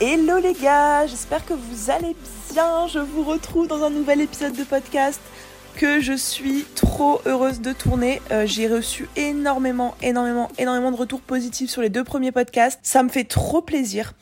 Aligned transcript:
Hello 0.00 0.38
les 0.38 0.52
gars, 0.52 1.08
j'espère 1.08 1.44
que 1.44 1.54
vous 1.54 1.90
allez 1.90 2.14
bien. 2.52 2.86
Je 2.86 3.00
vous 3.00 3.24
retrouve 3.24 3.66
dans 3.66 3.82
un 3.82 3.90
nouvel 3.90 4.20
épisode 4.20 4.52
de 4.52 4.62
podcast 4.62 5.20
que 5.74 6.00
je 6.00 6.12
suis 6.12 6.64
trop 6.76 7.20
heureuse 7.26 7.60
de 7.60 7.72
tourner. 7.72 8.22
Euh, 8.30 8.46
j'ai 8.46 8.68
reçu 8.68 9.08
énormément, 9.16 9.96
énormément, 10.00 10.50
énormément 10.56 10.92
de 10.92 10.96
retours 10.96 11.20
positifs 11.20 11.68
sur 11.68 11.82
les 11.82 11.88
deux 11.88 12.04
premiers 12.04 12.30
podcasts. 12.30 12.78
Ça 12.84 13.02
me 13.02 13.08
fait 13.08 13.24
trop 13.24 13.60
plaisir. 13.60 14.12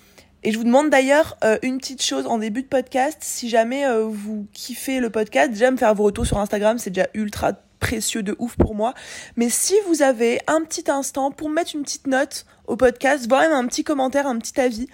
Et 0.45 0.51
je 0.51 0.57
vous 0.57 0.65
demande 0.65 0.89
d'ailleurs 0.89 1.37
euh, 1.45 1.59
une 1.61 1.77
petite 1.77 2.03
chose 2.03 2.27
en 2.27 2.39
début 2.39 2.63
de 2.63 2.69
podcast. 2.69 3.19
Si 3.21 3.51
jamais 3.51 3.87
euh, 3.87 4.07
vous 4.11 4.47
kiffez 4.55 4.99
le 4.99 5.11
podcast, 5.11 5.51
déjà 5.51 5.71
me 5.71 5.77
faire 5.77 5.95
vos 5.95 6.05
retours 6.05 6.25
sur 6.25 6.39
Instagram, 6.39 6.79
c'est 6.79 6.89
déjà 6.89 7.09
ultra 7.13 7.53
précieux 7.81 8.23
de 8.23 8.35
ouf 8.39 8.57
pour 8.57 8.75
moi. 8.75 8.95
Mais 9.37 9.51
si 9.51 9.75
vous 9.89 10.01
avez 10.01 10.41
un 10.47 10.63
petit 10.63 10.91
instant 10.91 11.31
pour 11.31 11.51
mettre 11.51 11.77
une 11.77 11.83
petite 11.83 12.07
note 12.07 12.47
au 12.67 12.77
podcast, 12.77 13.29
voire 13.29 13.43
même 13.43 13.53
un 13.53 13.67
petit 13.67 13.85
commentaire, 13.85 14.27
un 14.27 14.39
petit 14.39 14.59
avis, 14.59 14.89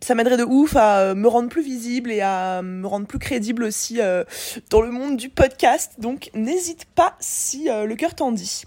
ça 0.00 0.14
m'aiderait 0.14 0.36
de 0.36 0.44
ouf 0.44 0.76
à 0.76 1.00
euh, 1.00 1.14
me 1.14 1.28
rendre 1.28 1.48
plus 1.48 1.62
visible 1.62 2.12
et 2.12 2.20
à 2.20 2.62
me 2.62 2.86
rendre 2.86 3.06
plus 3.06 3.18
crédible 3.18 3.64
aussi 3.64 4.00
euh, 4.00 4.24
dans 4.70 4.80
le 4.80 4.90
monde 4.90 5.16
du 5.16 5.28
podcast. 5.28 5.94
Donc 5.98 6.30
n'hésite 6.34 6.84
pas 6.86 7.16
si 7.20 7.68
euh, 7.68 7.84
le 7.84 7.96
cœur 7.96 8.14
t'en 8.14 8.32
dit. 8.32 8.62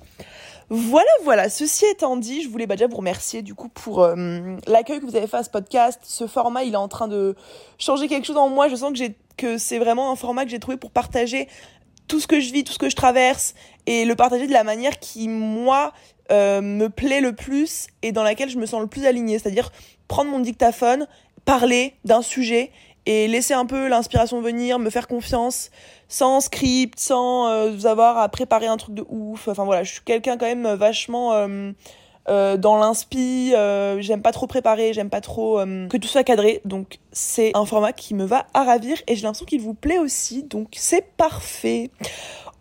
Voilà, 0.69 1.09
voilà. 1.23 1.49
Ceci 1.49 1.85
étant 1.85 2.15
dit, 2.15 2.41
je 2.41 2.49
voulais 2.49 2.65
bah, 2.65 2.75
déjà 2.75 2.87
vous 2.87 2.97
remercier 2.97 3.41
du 3.41 3.53
coup 3.55 3.67
pour 3.67 4.07
l'accueil 4.67 5.01
que 5.01 5.05
vous 5.05 5.17
avez 5.17 5.27
fait 5.27 5.37
à 5.37 5.43
ce 5.43 5.49
podcast. 5.49 5.99
Ce 6.03 6.27
format, 6.27 6.63
il 6.63 6.75
est 6.75 6.77
en 6.77 6.87
train 6.87 7.09
de 7.09 7.35
changer 7.77 8.07
quelque 8.07 8.25
chose 8.25 8.37
en 8.37 8.47
moi. 8.47 8.69
Je 8.69 8.75
sens 8.75 8.97
que 8.97 9.03
que 9.37 9.57
c'est 9.57 9.79
vraiment 9.79 10.11
un 10.11 10.15
format 10.15 10.45
que 10.45 10.51
j'ai 10.51 10.59
trouvé 10.59 10.77
pour 10.77 10.91
partager 10.91 11.47
tout 12.07 12.19
ce 12.19 12.27
que 12.27 12.39
je 12.39 12.51
vis, 12.51 12.63
tout 12.63 12.73
ce 12.73 12.77
que 12.77 12.89
je 12.89 12.95
traverse 12.95 13.53
et 13.85 14.05
le 14.05 14.15
partager 14.15 14.45
de 14.45 14.51
la 14.51 14.63
manière 14.63 14.99
qui 14.99 15.27
moi 15.27 15.93
me 16.29 16.87
plaît 16.87 17.21
le 17.21 17.33
plus 17.33 17.87
et 18.01 18.11
dans 18.11 18.23
laquelle 18.23 18.49
je 18.49 18.57
me 18.57 18.65
sens 18.65 18.79
le 18.81 18.87
plus 18.87 19.05
alignée. 19.05 19.39
C'est-à-dire 19.39 19.71
prendre 20.07 20.29
mon 20.29 20.39
dictaphone, 20.39 21.07
parler 21.45 21.93
d'un 22.05 22.21
sujet 22.21 22.71
et 23.05 23.27
laisser 23.27 23.53
un 23.53 23.65
peu 23.65 23.87
l'inspiration 23.87 24.41
venir, 24.41 24.79
me 24.79 24.89
faire 24.89 25.07
confiance, 25.07 25.71
sans 26.07 26.41
script, 26.41 26.99
sans 26.99 27.47
euh, 27.49 27.85
avoir 27.85 28.17
à 28.17 28.29
préparer 28.29 28.67
un 28.67 28.77
truc 28.77 28.93
de 28.93 29.03
ouf. 29.09 29.47
Enfin 29.47 29.63
voilà, 29.63 29.83
je 29.83 29.93
suis 29.93 30.01
quelqu'un 30.01 30.37
quand 30.37 30.45
même 30.45 30.67
vachement 30.73 31.33
euh, 31.33 31.71
euh, 32.29 32.57
dans 32.57 32.77
l'inspi. 32.77 33.53
j'aime 33.99 34.21
pas 34.21 34.31
trop 34.31 34.45
préparer, 34.45 34.93
j'aime 34.93 35.09
pas 35.09 35.21
trop 35.21 35.57
que 35.57 35.97
tout 35.97 36.07
soit 36.07 36.23
cadré. 36.23 36.61
Donc 36.65 36.99
c'est 37.11 37.51
un 37.55 37.65
format 37.65 37.93
qui 37.93 38.13
me 38.13 38.25
va 38.25 38.45
à 38.53 38.63
ravir 38.63 38.97
et 39.07 39.15
j'ai 39.15 39.23
l'impression 39.23 39.45
qu'il 39.45 39.61
vous 39.61 39.73
plaît 39.73 39.99
aussi. 39.99 40.43
Donc 40.43 40.69
c'est 40.73 41.05
parfait. 41.17 41.89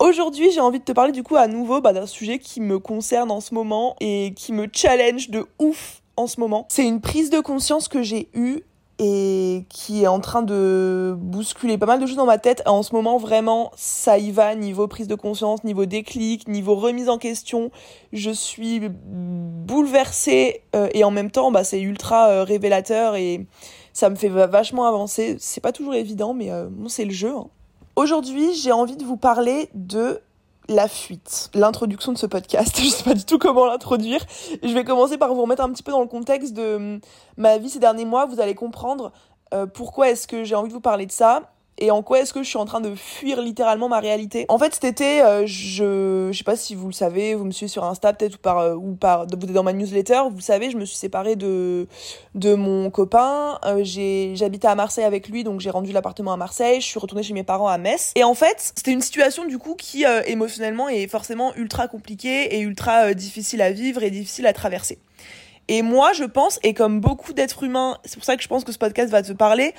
Aujourd'hui, 0.00 0.50
j'ai 0.50 0.60
envie 0.60 0.78
de 0.78 0.84
te 0.84 0.92
parler 0.92 1.12
du 1.12 1.22
coup 1.22 1.36
à 1.36 1.46
nouveau 1.46 1.82
bah, 1.82 1.92
d'un 1.92 2.06
sujet 2.06 2.38
qui 2.38 2.62
me 2.62 2.78
concerne 2.78 3.30
en 3.30 3.40
ce 3.40 3.52
moment 3.52 3.96
et 4.00 4.32
qui 4.34 4.54
me 4.54 4.66
challenge 4.72 5.28
de 5.28 5.44
ouf 5.58 6.00
en 6.16 6.26
ce 6.26 6.40
moment. 6.40 6.64
C'est 6.70 6.86
une 6.86 7.02
prise 7.02 7.28
de 7.28 7.38
conscience 7.38 7.86
que 7.86 8.02
j'ai 8.02 8.30
eue 8.32 8.62
et 8.98 9.66
qui 9.68 10.02
est 10.02 10.06
en 10.06 10.20
train 10.20 10.40
de 10.40 11.14
bousculer 11.18 11.76
pas 11.76 11.84
mal 11.84 12.00
de 12.00 12.06
choses 12.06 12.16
dans 12.16 12.24
ma 12.24 12.38
tête. 12.38 12.62
En 12.64 12.82
ce 12.82 12.94
moment, 12.94 13.18
vraiment, 13.18 13.72
ça 13.76 14.16
y 14.16 14.30
va, 14.30 14.54
niveau 14.54 14.88
prise 14.88 15.06
de 15.06 15.14
conscience, 15.14 15.64
niveau 15.64 15.84
déclic, 15.84 16.48
niveau 16.48 16.76
remise 16.76 17.10
en 17.10 17.18
question. 17.18 17.70
Je 18.14 18.30
suis 18.30 18.80
bouleversée 18.88 20.62
euh, 20.74 20.88
et 20.94 21.04
en 21.04 21.10
même 21.10 21.30
temps, 21.30 21.52
bah, 21.52 21.62
c'est 21.62 21.80
ultra 21.80 22.30
euh, 22.30 22.42
révélateur 22.42 23.16
et 23.16 23.46
ça 23.92 24.08
me 24.08 24.14
fait 24.14 24.30
vachement 24.30 24.86
avancer. 24.86 25.36
C'est 25.38 25.60
pas 25.60 25.72
toujours 25.72 25.94
évident, 25.94 26.32
mais 26.32 26.50
euh, 26.50 26.68
bon, 26.70 26.88
c'est 26.88 27.04
le 27.04 27.12
jeu. 27.12 27.34
Hein. 27.36 27.48
Aujourd'hui, 27.96 28.54
j'ai 28.54 28.72
envie 28.72 28.96
de 28.96 29.04
vous 29.04 29.16
parler 29.16 29.68
de 29.74 30.20
la 30.68 30.88
fuite, 30.88 31.50
l'introduction 31.54 32.12
de 32.12 32.18
ce 32.18 32.26
podcast. 32.26 32.80
Je 32.82 32.88
sais 32.88 33.02
pas 33.04 33.14
du 33.14 33.24
tout 33.24 33.38
comment 33.38 33.66
l'introduire. 33.66 34.24
Je 34.62 34.72
vais 34.72 34.84
commencer 34.84 35.18
par 35.18 35.34
vous 35.34 35.42
remettre 35.42 35.62
un 35.62 35.70
petit 35.70 35.82
peu 35.82 35.92
dans 35.92 36.00
le 36.00 36.06
contexte 36.06 36.54
de 36.54 36.76
hum, 36.76 37.00
ma 37.36 37.58
vie 37.58 37.68
ces 37.68 37.80
derniers 37.80 38.04
mois. 38.04 38.26
Vous 38.26 38.40
allez 38.40 38.54
comprendre 38.54 39.12
euh, 39.52 39.66
pourquoi 39.66 40.10
est-ce 40.10 40.28
que 40.28 40.44
j'ai 40.44 40.54
envie 40.54 40.68
de 40.68 40.74
vous 40.74 40.80
parler 40.80 41.06
de 41.06 41.12
ça 41.12 41.50
et 41.80 41.90
en 41.90 42.02
quoi 42.02 42.20
est-ce 42.20 42.32
que 42.32 42.42
je 42.42 42.48
suis 42.48 42.58
en 42.58 42.64
train 42.64 42.80
de 42.80 42.94
fuir 42.94 43.40
littéralement 43.40 43.88
ma 43.88 44.00
réalité? 44.00 44.44
En 44.48 44.58
fait, 44.58 44.74
cet 44.74 44.84
été, 44.84 45.22
euh, 45.22 45.46
je 45.46 46.28
je 46.30 46.38
sais 46.38 46.44
pas 46.44 46.56
si 46.56 46.74
vous 46.74 46.86
le 46.86 46.92
savez, 46.92 47.34
vous 47.34 47.44
me 47.44 47.50
suivez 47.50 47.68
sur 47.68 47.84
Insta 47.84 48.12
peut-être 48.12 48.34
ou 48.34 48.38
par 48.38 48.58
euh, 48.58 48.74
ou 48.74 48.94
par 48.94 49.26
dans 49.26 49.62
ma 49.62 49.72
newsletter, 49.72 50.22
vous 50.30 50.40
savez, 50.40 50.70
je 50.70 50.76
me 50.76 50.84
suis 50.84 50.96
séparée 50.96 51.36
de 51.36 51.88
de 52.34 52.54
mon 52.54 52.90
copain, 52.90 53.58
euh, 53.64 53.82
j'habitais 53.84 54.68
à 54.68 54.74
Marseille 54.74 55.04
avec 55.04 55.28
lui 55.28 55.42
donc 55.42 55.60
j'ai 55.60 55.70
rendu 55.70 55.92
l'appartement 55.92 56.32
à 56.32 56.36
Marseille, 56.36 56.80
je 56.80 56.86
suis 56.86 56.98
retournée 56.98 57.22
chez 57.22 57.34
mes 57.34 57.42
parents 57.42 57.68
à 57.68 57.78
Metz 57.78 58.12
et 58.14 58.24
en 58.24 58.34
fait, 58.34 58.72
c'était 58.76 58.92
une 58.92 59.00
situation 59.00 59.44
du 59.44 59.58
coup 59.58 59.74
qui 59.74 60.04
émotionnellement 60.26 60.88
est 60.88 61.08
forcément 61.08 61.54
ultra 61.56 61.88
compliquée 61.88 62.56
et 62.56 62.60
ultra 62.60 63.14
difficile 63.14 63.62
à 63.62 63.70
vivre 63.72 64.02
et 64.02 64.10
difficile 64.10 64.46
à 64.46 64.52
traverser. 64.52 64.98
Et 65.68 65.82
moi, 65.82 66.12
je 66.12 66.24
pense, 66.24 66.58
et 66.64 66.74
comme 66.74 67.00
beaucoup 67.00 67.32
d'êtres 67.32 67.62
humains, 67.62 67.96
c'est 68.04 68.16
pour 68.16 68.24
ça 68.24 68.36
que 68.36 68.42
je 68.42 68.48
pense 68.48 68.64
que 68.64 68.72
ce 68.72 68.78
podcast 68.78 69.10
va 69.12 69.22
te 69.22 69.32
parler, 69.32 69.72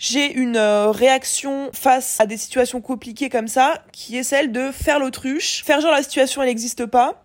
j'ai 0.00 0.32
une 0.32 0.56
euh, 0.56 0.90
réaction 0.90 1.70
face 1.74 2.18
à 2.20 2.26
des 2.26 2.38
situations 2.38 2.80
compliquées 2.80 3.28
comme 3.28 3.48
ça, 3.48 3.84
qui 3.92 4.16
est 4.16 4.22
celle 4.22 4.50
de 4.50 4.72
faire 4.72 4.98
l'autruche, 4.98 5.62
faire 5.62 5.82
genre 5.82 5.92
la 5.92 6.02
situation 6.02 6.42
elle 6.42 6.48
n'existe 6.48 6.86
pas, 6.86 7.22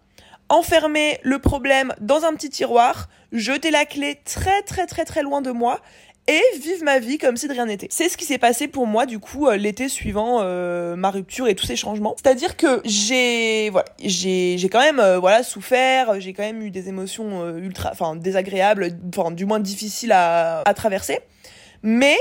enfermer 0.49 1.17
le 1.23 1.39
problème 1.39 1.93
dans 2.01 2.25
un 2.25 2.33
petit 2.33 2.49
tiroir, 2.49 3.07
jeter 3.31 3.71
la 3.71 3.85
clé 3.85 4.19
très 4.25 4.61
très 4.63 4.87
très 4.87 5.05
très 5.05 5.23
loin 5.23 5.41
de 5.41 5.51
moi 5.51 5.79
et 6.27 6.41
vivre 6.59 6.83
ma 6.83 6.99
vie 6.99 7.17
comme 7.17 7.37
si 7.37 7.47
de 7.47 7.53
rien 7.53 7.65
n'était. 7.65 7.87
C'est 7.91 8.09
ce 8.09 8.17
qui 8.17 8.25
s'est 8.25 8.39
passé 8.39 8.67
pour 8.67 8.87
moi 8.87 9.05
du 9.05 9.19
coup 9.19 9.47
euh, 9.47 9.55
l'été 9.55 9.87
suivant 9.87 10.39
euh, 10.41 10.97
ma 10.97 11.11
rupture 11.11 11.47
et 11.47 11.55
tous 11.55 11.67
ces 11.67 11.77
changements. 11.77 12.17
C'est-à-dire 12.21 12.57
que 12.57 12.81
j'ai 12.83 13.69
voilà, 13.69 13.87
j'ai 14.03 14.57
j'ai 14.57 14.67
quand 14.67 14.81
même 14.81 15.01
voilà 15.21 15.43
souffert, 15.43 16.19
j'ai 16.19 16.33
quand 16.33 16.43
même 16.43 16.61
eu 16.61 16.71
des 16.71 16.89
émotions 16.89 17.55
ultra 17.55 17.91
enfin 17.93 18.17
désagréables, 18.17 18.89
enfin 19.17 19.31
du 19.31 19.45
moins 19.45 19.61
difficiles 19.61 20.11
à 20.11 20.59
à 20.65 20.73
traverser. 20.73 21.19
Mais 21.81 22.17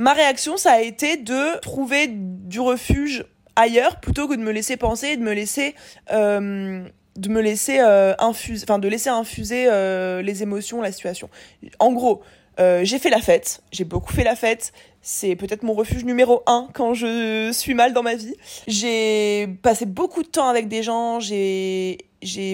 ma 0.00 0.14
réaction, 0.14 0.56
ça 0.56 0.72
a 0.72 0.80
été 0.80 1.18
de 1.18 1.58
trouver 1.60 2.08
du 2.08 2.58
refuge 2.58 3.26
ailleurs 3.54 4.00
plutôt 4.00 4.28
que 4.28 4.34
de 4.34 4.40
me 4.40 4.50
laisser 4.50 4.78
penser, 4.78 5.16
de 5.16 5.22
me 5.22 5.32
laisser 5.32 5.74
euh, 6.10 6.82
de 7.16 7.28
me 7.28 7.42
laisser 7.42 7.80
euh, 7.80 8.14
infuser, 8.18 8.64
enfin 8.66 8.78
de 8.78 8.88
laisser 8.88 9.10
infuser 9.10 9.66
euh, 9.68 10.22
les 10.22 10.42
émotions, 10.42 10.80
la 10.80 10.90
situation. 10.90 11.28
En 11.78 11.92
gros, 11.92 12.22
j'ai 12.82 12.98
fait 12.98 13.10
la 13.10 13.20
fête, 13.20 13.62
j'ai 13.72 13.84
beaucoup 13.84 14.12
fait 14.12 14.24
la 14.24 14.36
fête. 14.36 14.72
C'est 15.02 15.34
peut-être 15.34 15.62
mon 15.62 15.72
refuge 15.72 16.04
numéro 16.04 16.42
un 16.46 16.68
quand 16.74 16.92
je 16.92 17.50
suis 17.52 17.72
mal 17.72 17.94
dans 17.94 18.02
ma 18.02 18.14
vie. 18.14 18.34
J'ai 18.66 19.48
passé 19.62 19.86
beaucoup 19.86 20.22
de 20.22 20.28
temps 20.28 20.48
avec 20.48 20.68
des 20.68 20.82
gens, 20.82 21.20
j'ai 21.20 21.96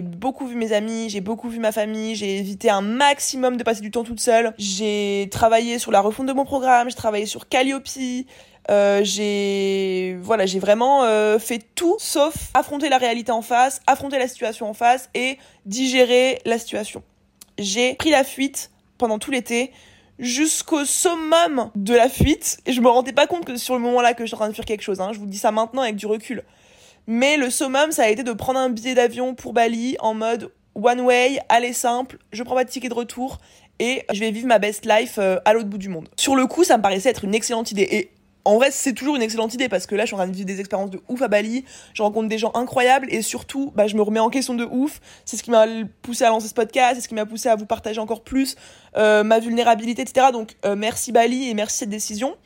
beaucoup 0.02 0.46
vu 0.46 0.54
mes 0.54 0.72
amis, 0.72 1.10
j'ai 1.10 1.20
beaucoup 1.20 1.48
vu 1.48 1.58
ma 1.58 1.72
famille, 1.72 2.14
j'ai 2.14 2.38
évité 2.38 2.70
un 2.70 2.82
maximum 2.82 3.56
de 3.56 3.64
passer 3.64 3.80
du 3.80 3.90
temps 3.90 4.04
toute 4.04 4.20
seule. 4.20 4.54
J'ai 4.58 5.28
travaillé 5.32 5.80
sur 5.80 5.90
la 5.90 6.00
refonte 6.00 6.26
de 6.26 6.32
mon 6.32 6.44
programme, 6.44 6.88
j'ai 6.88 6.96
travaillé 6.96 7.26
sur 7.26 7.48
Calliope, 7.48 7.88
euh, 8.70 9.00
j'ai 9.04 10.16
voilà, 10.22 10.44
vraiment 10.44 11.04
euh, 11.04 11.38
fait 11.38 11.62
tout 11.74 11.96
sauf 11.98 12.34
affronter 12.54 12.88
la 12.88 12.98
réalité 12.98 13.32
en 13.32 13.42
face, 13.42 13.80
affronter 13.86 14.18
la 14.18 14.28
situation 14.28 14.68
en 14.68 14.74
face 14.74 15.08
et 15.14 15.38
digérer 15.66 16.40
la 16.44 16.58
situation. 16.58 17.02
J'ai 17.58 17.94
pris 17.94 18.10
la 18.10 18.24
fuite 18.24 18.70
pendant 18.98 19.18
tout 19.18 19.30
l'été 19.30 19.72
jusqu'au 20.19 20.84
summum 20.84 21.71
de 21.75 21.94
la 21.94 22.09
fuite 22.09 22.59
et 22.66 22.72
je 22.72 22.81
me 22.81 22.88
rendais 22.88 23.12
pas 23.12 23.27
compte 23.27 23.44
que 23.44 23.56
sur 23.56 23.75
le 23.75 23.81
moment 23.81 24.00
là 24.00 24.15
que 24.15 24.25
je 24.25 24.28
suis 24.28 24.34
en 24.34 24.38
train 24.38 24.49
de 24.49 24.54
faire 24.54 24.65
quelque 24.65 24.82
chose 24.82 25.00
hein. 25.00 25.10
je 25.12 25.19
vous 25.19 25.27
dis 25.27 25.38
ça 25.38 25.50
maintenant 25.50 25.82
avec 25.82 25.97
du 25.97 26.06
recul 26.06 26.43
mais 27.06 27.37
le 27.37 27.50
summum, 27.50 27.93
ça 27.93 28.04
a 28.04 28.09
été 28.09 28.25
de 28.25 28.32
prendre 28.32 28.59
un 28.59 28.69
billet 28.69 28.94
d'avion 28.94 29.34
pour 29.34 29.53
Bali 29.53 29.97
en 30.00 30.15
mode 30.15 30.50
one 30.75 31.00
way, 31.00 31.38
aller 31.49 31.72
simple, 31.72 32.19
je 32.32 32.43
prends 32.43 32.56
pas 32.56 32.65
de 32.65 32.71
ticket 32.71 32.88
de 32.88 32.94
retour 32.94 33.38
et 33.78 34.03
je 34.12 34.19
vais 34.19 34.31
vivre 34.31 34.49
ma 34.49 34.59
best 34.59 34.87
life 34.87 35.19
euh, 35.19 35.38
à 35.44 35.53
l'autre 35.53 35.69
bout 35.69 35.78
du 35.78 35.88
monde. 35.88 36.09
Sur 36.16 36.34
le 36.34 36.47
coup, 36.47 36.65
ça 36.65 36.77
me 36.78 36.83
paraissait 36.83 37.10
être 37.10 37.25
une 37.25 37.34
excellente 37.34 37.71
idée 37.71 37.87
et 37.91 38.10
en 38.46 38.54
vrai, 38.54 38.70
c'est 38.70 38.92
toujours 38.92 39.16
une 39.16 39.22
excellente 39.22 39.52
idée 39.54 39.68
parce 39.68 39.86
que 39.86 39.96
là, 39.96 40.04
je 40.04 40.06
suis 40.06 40.14
en 40.14 40.18
train 40.18 40.28
de 40.28 40.32
vivre 40.32 40.46
des 40.46 40.60
expériences 40.60 40.90
de 40.90 41.00
ouf 41.08 41.20
à 41.20 41.26
Bali. 41.26 41.64
Je 41.94 42.02
rencontre 42.02 42.28
des 42.28 42.38
gens 42.38 42.52
incroyables 42.54 43.08
et 43.10 43.20
surtout, 43.20 43.72
bah, 43.74 43.88
je 43.88 43.96
me 43.96 44.02
remets 44.02 44.20
en 44.20 44.30
question 44.30 44.54
de 44.54 44.64
ouf. 44.64 45.00
C'est 45.24 45.36
ce 45.36 45.42
qui 45.42 45.50
m'a 45.50 45.66
poussé 46.02 46.22
à 46.22 46.28
lancer 46.28 46.46
ce 46.46 46.54
podcast, 46.54 46.94
c'est 46.94 47.00
ce 47.00 47.08
qui 47.08 47.16
m'a 47.16 47.26
poussé 47.26 47.48
à 47.48 47.56
vous 47.56 47.66
partager 47.66 48.00
encore 48.00 48.22
plus 48.22 48.54
euh, 48.96 49.24
ma 49.24 49.40
vulnérabilité, 49.40 50.02
etc. 50.02 50.28
Donc, 50.32 50.56
euh, 50.64 50.76
merci 50.76 51.10
Bali 51.10 51.50
et 51.50 51.54
merci 51.54 51.78
cette 51.78 51.91
décision. 51.91 52.36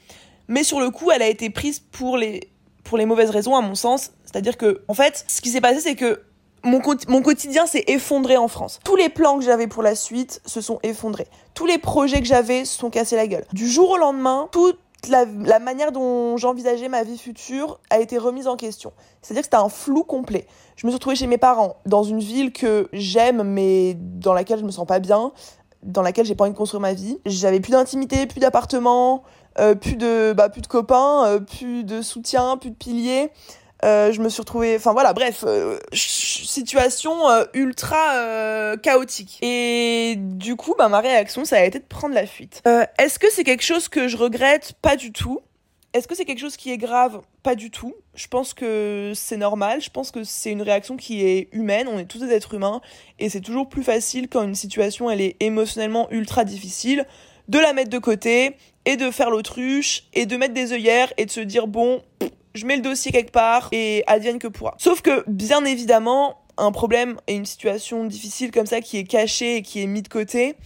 Mais 0.49 0.65
sur 0.65 0.81
le 0.81 0.91
coup, 0.91 1.11
elle 1.11 1.23
a 1.23 1.29
été 1.29 1.51
prise 1.51 1.81
pour 1.81 2.17
les 2.17 2.49
pour 2.83 2.97
les 2.97 3.05
mauvaises 3.05 3.31
raisons, 3.31 3.55
à 3.55 3.61
mon 3.61 3.75
sens. 3.75 4.13
C'est-à-dire 4.25 4.57
que, 4.57 4.83
en 4.89 4.95
fait, 4.95 5.25
ce 5.29 5.43
qui 5.43 5.51
s'est 5.51 5.61
passé, 5.61 5.81
c'est 5.81 5.95
que 5.95 6.23
mon, 6.65 6.81
mon 7.09 7.23
quotidien 7.23 7.67
s'est 7.67 7.85
effondré 7.87 8.37
en 8.37 8.49
France. 8.49 8.81
Tous 8.85 8.97
les 8.97 9.11
plans 9.11 9.39
que 9.39 9.45
j'avais 9.45 9.67
pour 9.67 9.83
la 9.83 9.95
suite 9.95 10.41
se 10.47 10.61
sont 10.61 10.79
effondrés. 10.83 11.29
Tous 11.55 11.67
les 11.67 11.79
projets 11.79 12.21
que 12.21 12.27
j'avais 12.27 12.65
se 12.65 12.79
sont 12.79 12.91
cassés 12.91 13.17
la 13.17 13.27
gueule. 13.27 13.45
Du 13.53 13.69
jour 13.69 13.91
au 13.91 13.97
lendemain, 13.99 14.49
toute 14.51 14.79
la, 15.09 15.59
manière 15.59 15.93
dont 15.93 16.37
j'envisageais 16.37 16.89
ma 16.89 17.03
vie 17.03 17.19
future 17.19 17.81
a 17.91 18.01
été 18.01 18.19
remise 18.19 18.47
en 18.47 18.57
question. 18.57 18.93
C'est-à-dire 19.23 19.43
que 19.43 19.47
c'était 19.47 19.57
un 19.57 19.69
flou 19.69 20.05
complet. 20.05 20.47
Je 20.77 20.87
me 20.87 20.91
suis 20.91 20.97
retrouvée 20.97 21.17
chez 21.17 21.27
mes 21.27 21.39
parents, 21.39 21.77
dans 21.87 22.03
une 22.03 22.21
ville 22.21 22.53
que 22.53 22.89
j'aime, 22.93 23.43
mais 23.43 23.95
dans 23.99 24.33
laquelle 24.33 24.59
je 24.59 24.65
me 24.65 24.71
sens 24.71 24.87
pas 24.87 24.99
bien, 24.99 25.33
dans 25.83 26.03
laquelle 26.03 26.27
j'ai 26.27 26.35
pas 26.35 26.45
envie 26.45 26.53
de 26.53 26.59
construire 26.59 26.81
ma 26.81 26.93
vie. 26.93 27.19
J'avais 27.25 27.61
plus 27.61 27.73
d'intimité, 27.73 28.27
plus 28.27 28.41
d'appartement, 28.41 29.23
euh, 29.59 29.75
plus 29.75 29.97
de 29.97 30.33
bah, 30.37 30.49
plus 30.49 30.61
de 30.61 30.67
copains, 30.67 31.25
euh, 31.27 31.41
plus 31.41 31.85
de 31.85 32.03
soutien, 32.03 32.57
plus 32.57 32.71
de 32.71 32.77
piliers. 32.77 33.31
Euh, 33.85 34.13
je 34.13 34.21
me 34.21 34.29
suis 34.29 34.41
retrouvée, 34.41 34.77
enfin 34.77 34.93
voilà, 34.93 35.13
bref, 35.13 35.45
euh, 35.47 35.79
situation 35.93 37.29
euh, 37.31 37.45
ultra 37.55 38.77
chaotique. 38.83 39.39
Et 39.43 40.15
du 40.19 40.57
coup, 40.57 40.75
bah, 40.77 40.89
ma 40.89 41.01
réaction, 41.01 41.45
ça 41.45 41.57
a 41.57 41.65
été 41.65 41.79
de 41.79 41.85
prendre 41.85 42.15
la 42.15 42.27
fuite. 42.27 42.63
Est-ce 42.99 43.19
que 43.19 43.31
c'est 43.31 43.45
quelque 43.45 43.65
chose 43.65 43.89
que 43.89 44.09
je 44.09 44.17
regrette? 44.17 44.75
Pas 44.83 44.97
du 44.97 45.13
tout. 45.13 45.41
Est-ce 45.93 46.07
que 46.07 46.15
c'est 46.15 46.25
quelque 46.25 46.39
chose 46.39 46.57
qui 46.57 46.71
est 46.71 46.79
grave? 46.79 47.21
Pas 47.43 47.57
du 47.57 47.71
tout. 47.71 47.95
Je 48.15 48.29
pense 48.29 48.55
que 48.55 49.13
c'est 49.17 49.37
normal. 49.37 49.81
Je 49.81 49.91
pense 49.91 50.13
que 50.13 50.23
c'est 50.23 50.53
une 50.53 50.63
réaction 50.63 50.97
qui 50.97 51.25
est 51.25 51.49
humaine. 51.53 51.89
On 51.89 51.99
est 51.99 52.05
tous 52.05 52.19
des 52.21 52.33
êtres 52.33 52.55
humains. 52.55 52.81
Et 53.19 53.29
c'est 53.29 53.41
toujours 53.41 53.69
plus 53.69 53.83
facile 53.83 54.29
quand 54.29 54.43
une 54.43 54.55
situation, 54.55 55.11
elle 55.11 55.21
est 55.21 55.37
émotionnellement 55.41 56.09
ultra 56.13 56.45
difficile, 56.45 57.07
de 57.49 57.59
la 57.59 57.73
mettre 57.73 57.91
de 57.91 57.99
côté 57.99 58.57
et 58.85 58.97
de 58.97 59.11
faire 59.11 59.31
l'autruche 59.31 60.05
et 60.15 60.27
de 60.27 60.37
mettre 60.37 60.55
des 60.55 60.73
œillères 60.73 61.13
et 61.17 61.27
de 61.27 61.31
se 61.31 61.41
dire, 61.41 61.67
bon, 61.67 62.03
je 62.55 62.67
mets 62.67 62.77
le 62.77 62.83
dossier 62.83 63.13
quelque 63.13 63.33
part 63.33 63.69
et 63.73 64.05
advienne 64.07 64.39
que 64.39 64.49
pourra. 64.49 64.75
Sauf 64.79 65.03
que, 65.03 65.25
bien 65.27 65.65
évidemment, 65.65 66.41
un 66.57 66.73
problème 66.73 67.19
et 67.27 67.35
une 67.35 67.47
situation 67.47 68.05
difficile 68.05 68.51
comme 68.51 68.67
ça 68.67 68.81
qui 68.81 68.99
est 68.99 69.05
cachée 69.05 69.57
et 69.57 69.63
qui 69.63 69.83
est 69.83 69.87
mis 69.87 70.03
de 70.03 70.09
côté, 70.09 70.57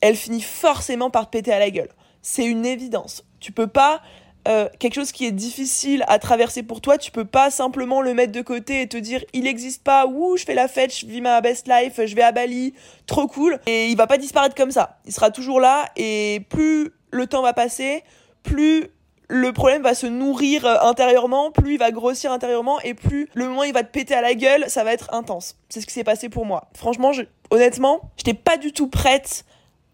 elle 0.00 0.16
finit 0.16 0.42
forcément 0.42 1.10
par 1.10 1.26
te 1.26 1.30
péter 1.30 1.52
à 1.52 1.58
la 1.58 1.70
gueule. 1.70 1.90
C'est 2.22 2.44
une 2.44 2.66
évidence. 2.66 3.24
Tu 3.40 3.52
peux 3.52 3.66
pas 3.66 4.02
euh, 4.46 4.68
quelque 4.78 4.94
chose 4.94 5.12
qui 5.12 5.26
est 5.26 5.32
difficile 5.32 6.04
à 6.08 6.18
traverser 6.18 6.62
pour 6.62 6.80
toi, 6.80 6.96
tu 6.96 7.10
peux 7.10 7.24
pas 7.24 7.50
simplement 7.50 8.00
le 8.00 8.14
mettre 8.14 8.32
de 8.32 8.40
côté 8.40 8.80
et 8.80 8.88
te 8.88 8.96
dire 8.96 9.22
il 9.34 9.46
existe 9.46 9.82
pas, 9.82 10.06
ouh, 10.06 10.36
je 10.36 10.44
fais 10.44 10.54
la 10.54 10.68
fête, 10.68 10.96
je 10.96 11.06
vis 11.06 11.20
ma 11.20 11.40
best 11.40 11.68
life, 11.68 12.00
je 12.04 12.14
vais 12.14 12.22
à 12.22 12.32
Bali, 12.32 12.72
trop 13.06 13.26
cool. 13.26 13.58
Et 13.66 13.88
il 13.88 13.96
va 13.96 14.06
pas 14.06 14.16
disparaître 14.16 14.54
comme 14.54 14.70
ça. 14.70 15.00
Il 15.04 15.12
sera 15.12 15.30
toujours 15.30 15.60
là 15.60 15.86
et 15.96 16.46
plus 16.48 16.92
le 17.10 17.26
temps 17.26 17.42
va 17.42 17.52
passer, 17.52 18.02
plus 18.42 18.88
le 19.28 19.52
problème 19.52 19.82
va 19.82 19.94
se 19.94 20.06
nourrir 20.06 20.64
euh, 20.66 20.76
intérieurement, 20.82 21.50
plus 21.50 21.74
il 21.74 21.78
va 21.78 21.90
grossir 21.90 22.32
intérieurement 22.32 22.80
et 22.80 22.94
plus 22.94 23.28
le 23.34 23.46
moment 23.46 23.62
il 23.64 23.72
va 23.72 23.82
te 23.82 23.90
péter 23.90 24.14
à 24.14 24.22
la 24.22 24.34
gueule, 24.34 24.64
ça 24.68 24.84
va 24.84 24.92
être 24.92 25.12
intense. 25.12 25.56
C'est 25.68 25.80
ce 25.80 25.86
qui 25.86 25.92
s'est 25.92 26.04
passé 26.04 26.28
pour 26.28 26.46
moi. 26.46 26.68
Franchement, 26.74 27.12
je, 27.12 27.22
honnêtement, 27.50 28.00
j'étais 28.16 28.34
pas 28.34 28.56
du 28.56 28.72
tout 28.72 28.88
prête 28.88 29.44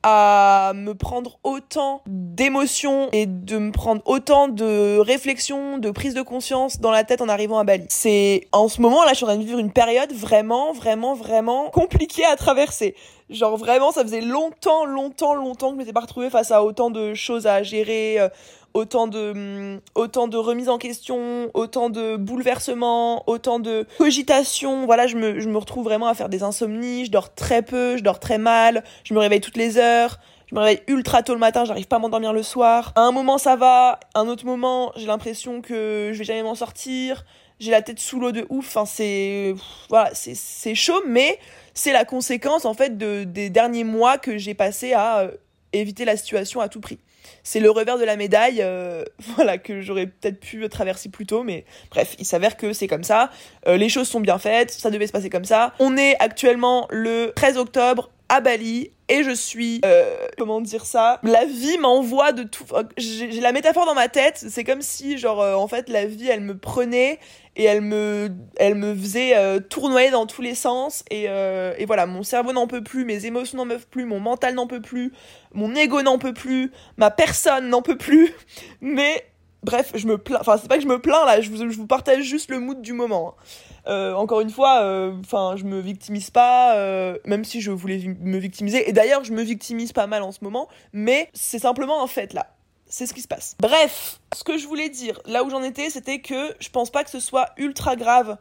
à 0.06 0.72
me 0.75 0.92
prendre 0.94 1.38
autant 1.44 2.02
d'émotions 2.06 3.08
et 3.12 3.25
de 3.25 3.56
me 3.56 3.72
prendre 3.72 4.02
autant 4.04 4.48
de 4.48 4.98
réflexions, 4.98 5.78
de 5.78 5.90
prise 5.90 6.12
de 6.12 6.20
conscience 6.20 6.78
dans 6.78 6.90
la 6.90 7.04
tête 7.04 7.22
en 7.22 7.28
arrivant 7.28 7.58
à 7.58 7.64
Bali. 7.64 7.86
C'est 7.88 8.46
en 8.52 8.69
ce 8.69 8.82
moment 8.82 9.02
là, 9.04 9.12
je 9.12 9.14
suis 9.14 9.25
en 9.25 9.28
train 9.28 9.38
de 9.38 9.44
vivre 9.44 9.58
une 9.58 9.72
période 9.72 10.12
vraiment, 10.12 10.75
vraiment, 10.75 11.14
vraiment 11.14 11.70
compliquée 11.70 12.25
à 12.26 12.36
traverser. 12.36 12.94
Genre 13.31 13.56
vraiment, 13.56 13.92
ça 13.92 14.02
faisait 14.02 14.20
longtemps, 14.20 14.84
longtemps, 14.84 15.32
longtemps 15.32 15.69
que 15.69 15.76
je 15.76 15.78
m'étais 15.78 15.94
pas 15.94 16.00
retrouvée 16.00 16.28
face 16.28 16.50
à 16.50 16.62
autant 16.62 16.90
de 16.90 17.14
choses 17.14 17.46
à 17.46 17.62
gérer, 17.62 18.20
euh, 18.20 18.28
autant 18.74 19.06
de 19.06 19.30
hum, 19.30 19.80
autant 19.94 20.28
de 20.28 20.36
remises 20.36 20.68
en 20.68 20.78
question, 20.78 21.50
autant 21.54 21.88
de 21.88 22.16
bouleversements, 22.16 23.28
autant 23.28 23.60
de 23.60 23.86
cogitation. 23.98 24.84
Voilà, 24.84 25.06
je 25.06 25.16
me, 25.16 25.40
je 25.40 25.48
me 25.48 25.56
retrouve 25.56 25.84
vraiment 25.84 26.08
à 26.08 26.14
faire 26.14 26.28
des 26.28 26.42
insomnies, 26.42 27.06
je 27.06 27.10
dors 27.10 27.34
très 27.34 27.62
peu, 27.62 27.96
je 27.96 28.02
dors 28.02 28.20
très 28.20 28.38
mal, 28.38 28.84
je 29.04 29.14
me 29.14 29.20
réveille 29.20 29.40
toutes 29.40 29.56
les 29.56 29.78
heures. 29.78 30.18
Je 30.46 30.54
me 30.54 30.60
réveille 30.60 30.82
ultra 30.88 31.22
tôt 31.22 31.32
le 31.32 31.40
matin, 31.40 31.64
j'arrive 31.64 31.86
pas 31.86 31.96
à 31.96 31.98
m'endormir 31.98 32.34
le 32.34 32.42
soir. 32.42 32.92
À 32.96 33.00
un 33.00 33.12
moment 33.12 33.38
ça 33.38 33.56
va, 33.56 33.98
à 34.12 34.20
un 34.20 34.28
autre 34.28 34.44
moment 34.44 34.92
j'ai 34.94 35.06
l'impression 35.06 35.62
que 35.62 36.10
je 36.12 36.18
vais 36.18 36.24
jamais 36.24 36.42
m'en 36.42 36.54
sortir. 36.54 37.24
J'ai 37.60 37.70
la 37.70 37.80
tête 37.80 37.98
sous 37.98 38.20
l'eau 38.20 38.30
de 38.30 38.44
ouf. 38.50 38.66
Enfin 38.66 38.84
c'est 38.84 39.54
voilà, 39.88 40.10
c'est 40.12 40.34
c'est 40.34 40.74
chaud, 40.74 41.02
mais 41.06 41.38
c'est 41.72 41.92
la 41.92 42.04
conséquence 42.04 42.66
en 42.66 42.74
fait 42.74 42.98
de 42.98 43.24
des 43.24 43.48
derniers 43.48 43.84
mois 43.84 44.18
que 44.18 44.36
j'ai 44.36 44.54
passé 44.54 44.92
à 44.92 45.20
euh, 45.20 45.30
éviter 45.72 46.04
la 46.04 46.16
situation 46.16 46.60
à 46.60 46.68
tout 46.68 46.80
prix 46.80 46.98
c'est 47.42 47.60
le 47.60 47.70
revers 47.70 47.98
de 47.98 48.04
la 48.04 48.16
médaille, 48.16 48.60
euh, 48.60 49.04
voilà, 49.36 49.58
que 49.58 49.80
j'aurais 49.80 50.06
peut-être 50.06 50.40
pu 50.40 50.68
traverser 50.68 51.08
plus 51.08 51.26
tôt, 51.26 51.42
mais 51.42 51.64
bref, 51.90 52.14
il 52.18 52.24
s'avère 52.24 52.56
que 52.56 52.72
c'est 52.72 52.88
comme 52.88 53.04
ça. 53.04 53.30
Euh, 53.66 53.76
les 53.76 53.88
choses 53.88 54.08
sont 54.08 54.20
bien 54.20 54.38
faites, 54.38 54.70
ça 54.70 54.90
devait 54.90 55.06
se 55.06 55.12
passer 55.12 55.30
comme 55.30 55.44
ça. 55.44 55.74
On 55.78 55.96
est 55.96 56.16
actuellement 56.20 56.86
le 56.90 57.32
13 57.34 57.58
octobre 57.58 58.10
à 58.28 58.40
Bali 58.40 58.90
et 59.08 59.22
je 59.22 59.32
suis 59.32 59.80
euh, 59.84 60.16
comment 60.38 60.60
dire 60.60 60.86
ça 60.86 61.20
la 61.22 61.44
vie 61.44 61.76
m'envoie 61.78 62.32
de 62.32 62.42
tout 62.42 62.64
j'ai 62.96 63.40
la 63.40 63.52
métaphore 63.52 63.84
dans 63.84 63.94
ma 63.94 64.08
tête 64.08 64.42
c'est 64.48 64.64
comme 64.64 64.80
si 64.80 65.18
genre 65.18 65.40
en 65.60 65.68
fait 65.68 65.90
la 65.90 66.06
vie 66.06 66.28
elle 66.28 66.40
me 66.40 66.56
prenait 66.56 67.18
et 67.56 67.64
elle 67.64 67.82
me 67.82 68.30
elle 68.56 68.76
me 68.76 68.94
faisait 68.94 69.34
tournoyer 69.68 70.10
dans 70.10 70.26
tous 70.26 70.40
les 70.40 70.54
sens 70.54 71.04
et, 71.10 71.24
et 71.24 71.84
voilà 71.84 72.06
mon 72.06 72.22
cerveau 72.22 72.54
n'en 72.54 72.66
peut 72.66 72.82
plus 72.82 73.04
mes 73.04 73.26
émotions 73.26 73.58
n'en 73.58 73.68
peuvent 73.68 73.88
plus 73.88 74.06
mon 74.06 74.20
mental 74.20 74.54
n'en 74.54 74.66
peut 74.66 74.80
plus 74.80 75.12
mon 75.54 75.74
ego 75.74 76.02
n'en 76.02 76.18
peut 76.18 76.34
plus, 76.34 76.72
ma 76.96 77.10
personne 77.10 77.68
n'en 77.68 77.80
peut 77.80 77.96
plus, 77.96 78.34
mais 78.80 79.24
bref, 79.62 79.92
je 79.94 80.06
me 80.06 80.18
plains, 80.18 80.38
enfin 80.40 80.58
c'est 80.60 80.68
pas 80.68 80.76
que 80.76 80.82
je 80.82 80.88
me 80.88 81.00
plains 81.00 81.24
là, 81.24 81.40
je 81.40 81.48
vous, 81.48 81.70
je 81.70 81.76
vous 81.76 81.86
partage 81.86 82.24
juste 82.24 82.50
le 82.50 82.58
mood 82.58 82.82
du 82.82 82.92
moment. 82.92 83.36
Hein. 83.38 83.42
Euh, 83.86 84.14
encore 84.14 84.40
une 84.40 84.50
fois, 84.50 84.82
euh, 84.82 85.12
enfin 85.20 85.56
je 85.56 85.64
me 85.64 85.81
victimise 85.81 86.31
pas, 86.31 86.76
euh, 86.76 87.19
même 87.26 87.44
si 87.44 87.60
je 87.60 87.70
voulais 87.70 88.16
me 88.20 88.38
victimiser, 88.38 88.88
et 88.88 88.92
d'ailleurs 88.92 89.25
je 89.25 89.32
me 89.32 89.42
victimise 89.42 89.92
pas 89.92 90.06
mal 90.06 90.22
en 90.22 90.32
ce 90.32 90.38
moment, 90.42 90.69
mais 90.92 91.28
c'est 91.34 91.58
simplement 91.58 92.02
un 92.02 92.06
fait 92.06 92.32
là. 92.32 92.46
C'est 92.86 93.06
ce 93.06 93.14
qui 93.14 93.22
se 93.22 93.28
passe. 93.28 93.56
Bref, 93.60 94.20
ce 94.34 94.44
que 94.44 94.56
je 94.56 94.66
voulais 94.66 94.88
dire, 94.88 95.20
là 95.26 95.42
où 95.42 95.50
j'en 95.50 95.62
étais, 95.62 95.90
c'était 95.90 96.20
que 96.20 96.54
je 96.60 96.69
pense 96.69 96.90
pas 96.90 97.02
que 97.02 97.10
ce 97.10 97.20
soit 97.20 97.50
ultra 97.56 97.96
grave 97.96 98.36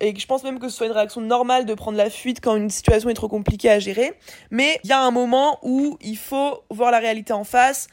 et 0.00 0.14
je 0.16 0.26
pense 0.26 0.44
même 0.44 0.58
que 0.58 0.68
ce 0.68 0.76
soit 0.76 0.86
une 0.86 0.92
réaction 0.92 1.20
normale 1.20 1.66
de 1.66 1.74
prendre 1.74 1.98
la 1.98 2.08
fuite 2.08 2.40
quand 2.40 2.56
une 2.56 2.70
situation 2.70 3.10
est 3.10 3.14
trop 3.14 3.28
compliquée 3.28 3.70
à 3.70 3.78
gérer. 3.78 4.14
Mais 4.50 4.80
il 4.84 4.90
y 4.90 4.92
a 4.92 5.00
un 5.00 5.10
moment 5.10 5.58
où 5.62 5.98
il 6.00 6.16
faut 6.16 6.62
voir 6.70 6.90
la 6.90 7.00
réalité 7.00 7.32
en 7.32 7.44
face 7.44 7.88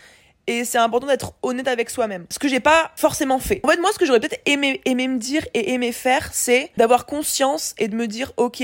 et 0.47 0.63
c'est 0.63 0.77
important 0.77 1.07
d'être 1.07 1.33
honnête 1.41 1.67
avec 1.67 1.89
soi-même. 1.89 2.25
Ce 2.29 2.39
que 2.39 2.47
j'ai 2.47 2.59
pas 2.59 2.91
forcément 2.95 3.39
fait. 3.39 3.61
En 3.63 3.69
fait, 3.69 3.79
moi, 3.79 3.91
ce 3.93 3.99
que 3.99 4.05
j'aurais 4.05 4.19
peut-être 4.19 4.41
aimé, 4.45 4.81
aimé 4.85 5.07
me 5.07 5.17
dire 5.17 5.45
et 5.53 5.73
aimé 5.73 5.91
faire, 5.91 6.29
c'est 6.33 6.71
d'avoir 6.77 7.05
conscience 7.05 7.73
et 7.77 7.87
de 7.87 7.95
me 7.95 8.07
dire, 8.07 8.31
ok, 8.37 8.63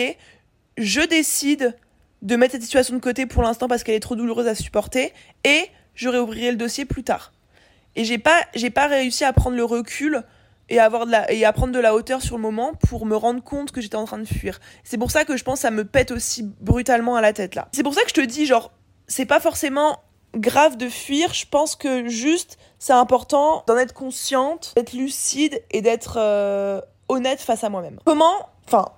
je 0.77 1.01
décide 1.01 1.75
de 2.21 2.35
mettre 2.35 2.53
cette 2.53 2.63
situation 2.63 2.95
de 2.95 3.01
côté 3.01 3.25
pour 3.25 3.41
l'instant 3.41 3.67
parce 3.67 3.83
qu'elle 3.83 3.95
est 3.95 4.01
trop 4.01 4.15
douloureuse 4.15 4.47
à 4.47 4.55
supporter 4.55 5.11
et 5.43 5.65
je 5.95 6.07
réouvrirai 6.07 6.51
le 6.51 6.57
dossier 6.57 6.85
plus 6.85 7.03
tard. 7.03 7.33
Et 7.95 8.05
j'ai 8.05 8.19
pas, 8.19 8.39
j'ai 8.53 8.69
pas 8.69 8.87
réussi 8.87 9.23
à 9.23 9.33
prendre 9.33 9.57
le 9.57 9.65
recul 9.65 10.23
et 10.69 10.79
avoir 10.79 11.05
de 11.05 11.11
la 11.11 11.29
et 11.31 11.43
à 11.43 11.51
prendre 11.51 11.73
de 11.73 11.79
la 11.79 11.93
hauteur 11.93 12.21
sur 12.21 12.37
le 12.37 12.41
moment 12.41 12.73
pour 12.87 13.05
me 13.05 13.15
rendre 13.15 13.43
compte 13.43 13.71
que 13.71 13.81
j'étais 13.81 13.97
en 13.97 14.05
train 14.05 14.19
de 14.19 14.25
fuir. 14.25 14.59
C'est 14.83 14.97
pour 14.97 15.11
ça 15.11 15.25
que 15.25 15.35
je 15.35 15.43
pense 15.43 15.55
que 15.55 15.61
ça 15.61 15.71
me 15.71 15.83
pète 15.83 16.11
aussi 16.11 16.43
brutalement 16.61 17.17
à 17.17 17.21
la 17.21 17.33
tête 17.33 17.55
là. 17.55 17.67
C'est 17.73 17.83
pour 17.83 17.93
ça 17.93 18.01
que 18.03 18.09
je 18.09 18.13
te 18.13 18.21
dis 18.21 18.45
genre 18.45 18.71
c'est 19.07 19.25
pas 19.25 19.41
forcément 19.41 19.99
grave 20.35 20.77
de 20.77 20.89
fuir, 20.89 21.33
je 21.33 21.45
pense 21.45 21.75
que 21.75 22.07
juste 22.07 22.57
c'est 22.79 22.93
important 22.93 23.63
d'en 23.67 23.77
être 23.77 23.93
consciente, 23.93 24.73
d'être 24.75 24.93
lucide 24.93 25.61
et 25.71 25.81
d'être 25.81 26.15
euh, 26.17 26.81
honnête 27.09 27.41
face 27.41 27.63
à 27.63 27.69
moi-même. 27.69 27.99
Comment 28.05 28.49
enfin 28.67 28.89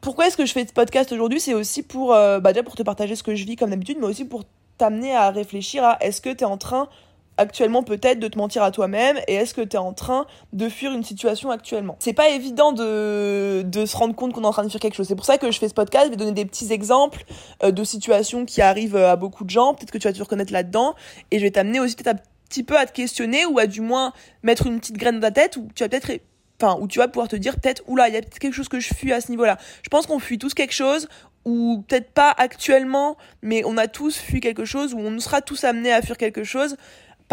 pourquoi 0.00 0.26
est-ce 0.26 0.36
que 0.36 0.44
je 0.44 0.52
fais 0.52 0.66
ce 0.66 0.72
podcast 0.72 1.12
aujourd'hui? 1.12 1.40
C'est 1.40 1.54
aussi 1.54 1.82
pour 1.82 2.12
euh, 2.12 2.40
bah 2.40 2.52
déjà 2.52 2.64
pour 2.64 2.74
te 2.74 2.82
partager 2.82 3.14
ce 3.14 3.22
que 3.22 3.34
je 3.34 3.44
vis 3.44 3.56
comme 3.56 3.70
d'habitude 3.70 3.98
mais 4.00 4.06
aussi 4.06 4.24
pour 4.24 4.44
t'amener 4.78 5.14
à 5.14 5.30
réfléchir 5.30 5.84
à 5.84 5.98
est-ce 6.00 6.20
que 6.20 6.30
tu 6.30 6.40
es 6.40 6.44
en 6.44 6.58
train 6.58 6.88
actuellement 7.36 7.82
peut-être 7.82 8.18
de 8.18 8.28
te 8.28 8.38
mentir 8.38 8.62
à 8.62 8.70
toi-même 8.70 9.18
et 9.28 9.34
est-ce 9.34 9.54
que 9.54 9.62
tu 9.62 9.76
es 9.76 9.78
en 9.78 9.92
train 9.92 10.26
de 10.52 10.68
fuir 10.68 10.92
une 10.92 11.04
situation 11.04 11.50
actuellement? 11.50 11.96
C'est 11.98 12.12
pas 12.12 12.28
évident 12.28 12.72
de, 12.72 13.62
de 13.62 13.86
se 13.86 13.96
rendre 13.96 14.14
compte 14.14 14.32
qu'on 14.32 14.42
est 14.42 14.46
en 14.46 14.52
train 14.52 14.64
de 14.64 14.68
fuir 14.68 14.80
quelque 14.80 14.94
chose. 14.94 15.08
C'est 15.08 15.16
pour 15.16 15.24
ça 15.24 15.38
que 15.38 15.50
je 15.50 15.58
fais 15.58 15.68
ce 15.68 15.74
podcast, 15.74 16.06
je 16.06 16.10
vais 16.10 16.16
donner 16.16 16.32
des 16.32 16.44
petits 16.44 16.72
exemples 16.72 17.24
euh, 17.62 17.70
de 17.70 17.84
situations 17.84 18.44
qui 18.44 18.62
arrivent 18.62 18.96
à 18.96 19.16
beaucoup 19.16 19.44
de 19.44 19.50
gens, 19.50 19.74
peut-être 19.74 19.90
que 19.90 19.98
tu 19.98 20.08
vas 20.08 20.12
te 20.12 20.22
reconnaître 20.22 20.52
là-dedans 20.52 20.94
et 21.30 21.38
je 21.38 21.44
vais 21.44 21.50
t'amener 21.50 21.80
aussi 21.80 21.96
peut-être 21.96 22.16
un 22.16 22.22
petit 22.48 22.62
peu 22.62 22.76
à 22.78 22.86
te 22.86 22.92
questionner 22.92 23.46
ou 23.46 23.58
à 23.58 23.66
du 23.66 23.80
moins 23.80 24.12
mettre 24.42 24.66
une 24.66 24.78
petite 24.78 24.96
graine 24.96 25.20
dans 25.20 25.28
ta 25.28 25.30
tête 25.30 25.56
où 25.56 25.68
tu 25.74 25.82
vas 25.82 25.88
peut-être 25.88 26.20
enfin 26.60 26.78
où 26.80 26.86
tu 26.86 26.98
vas 26.98 27.08
pouvoir 27.08 27.28
te 27.28 27.36
dire 27.36 27.58
peut-être 27.58 27.82
oula, 27.86 28.08
il 28.08 28.14
y 28.14 28.16
a 28.16 28.20
peut-être 28.20 28.38
quelque 28.38 28.54
chose 28.54 28.68
que 28.68 28.78
je 28.78 28.94
fuis 28.94 29.12
à 29.12 29.20
ce 29.20 29.30
niveau-là. 29.30 29.58
Je 29.82 29.88
pense 29.88 30.06
qu'on 30.06 30.18
fuit 30.18 30.38
tous 30.38 30.54
quelque 30.54 30.74
chose 30.74 31.08
ou 31.44 31.84
peut-être 31.88 32.12
pas 32.12 32.32
actuellement, 32.36 33.16
mais 33.42 33.62
on 33.64 33.76
a 33.76 33.88
tous 33.88 34.18
fui 34.18 34.40
quelque 34.40 34.64
chose 34.64 34.94
ou 34.94 34.98
on 34.98 35.18
sera 35.18 35.40
tous 35.40 35.64
amenés 35.64 35.92
à 35.92 36.02
fuir 36.02 36.16
quelque 36.16 36.44
chose 36.44 36.76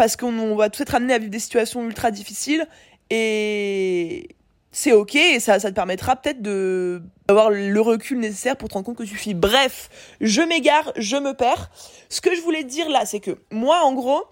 parce 0.00 0.16
qu'on 0.16 0.56
va 0.56 0.70
tous 0.70 0.80
être 0.80 0.94
amenés 0.94 1.12
à 1.12 1.18
vivre 1.18 1.30
des 1.30 1.38
situations 1.38 1.84
ultra 1.84 2.10
difficiles 2.10 2.66
et 3.10 4.34
c'est 4.72 4.92
ok 4.92 5.14
et 5.14 5.40
ça, 5.40 5.60
te 5.60 5.68
permettra 5.68 6.16
peut-être 6.16 6.40
de 6.40 7.02
d'avoir 7.28 7.50
le 7.50 7.78
recul 7.82 8.18
nécessaire 8.18 8.56
pour 8.56 8.70
te 8.70 8.72
rendre 8.72 8.86
compte 8.86 8.96
que 8.96 9.02
tu 9.02 9.14
fuis. 9.14 9.34
Bref, 9.34 9.90
je 10.22 10.40
m'égare, 10.40 10.90
je 10.96 11.18
me 11.18 11.34
perds. 11.34 11.70
Ce 12.08 12.22
que 12.22 12.34
je 12.34 12.40
voulais 12.40 12.64
dire 12.64 12.88
là, 12.88 13.04
c'est 13.04 13.20
que 13.20 13.32
moi, 13.50 13.82
en 13.84 13.92
gros, 13.92 14.22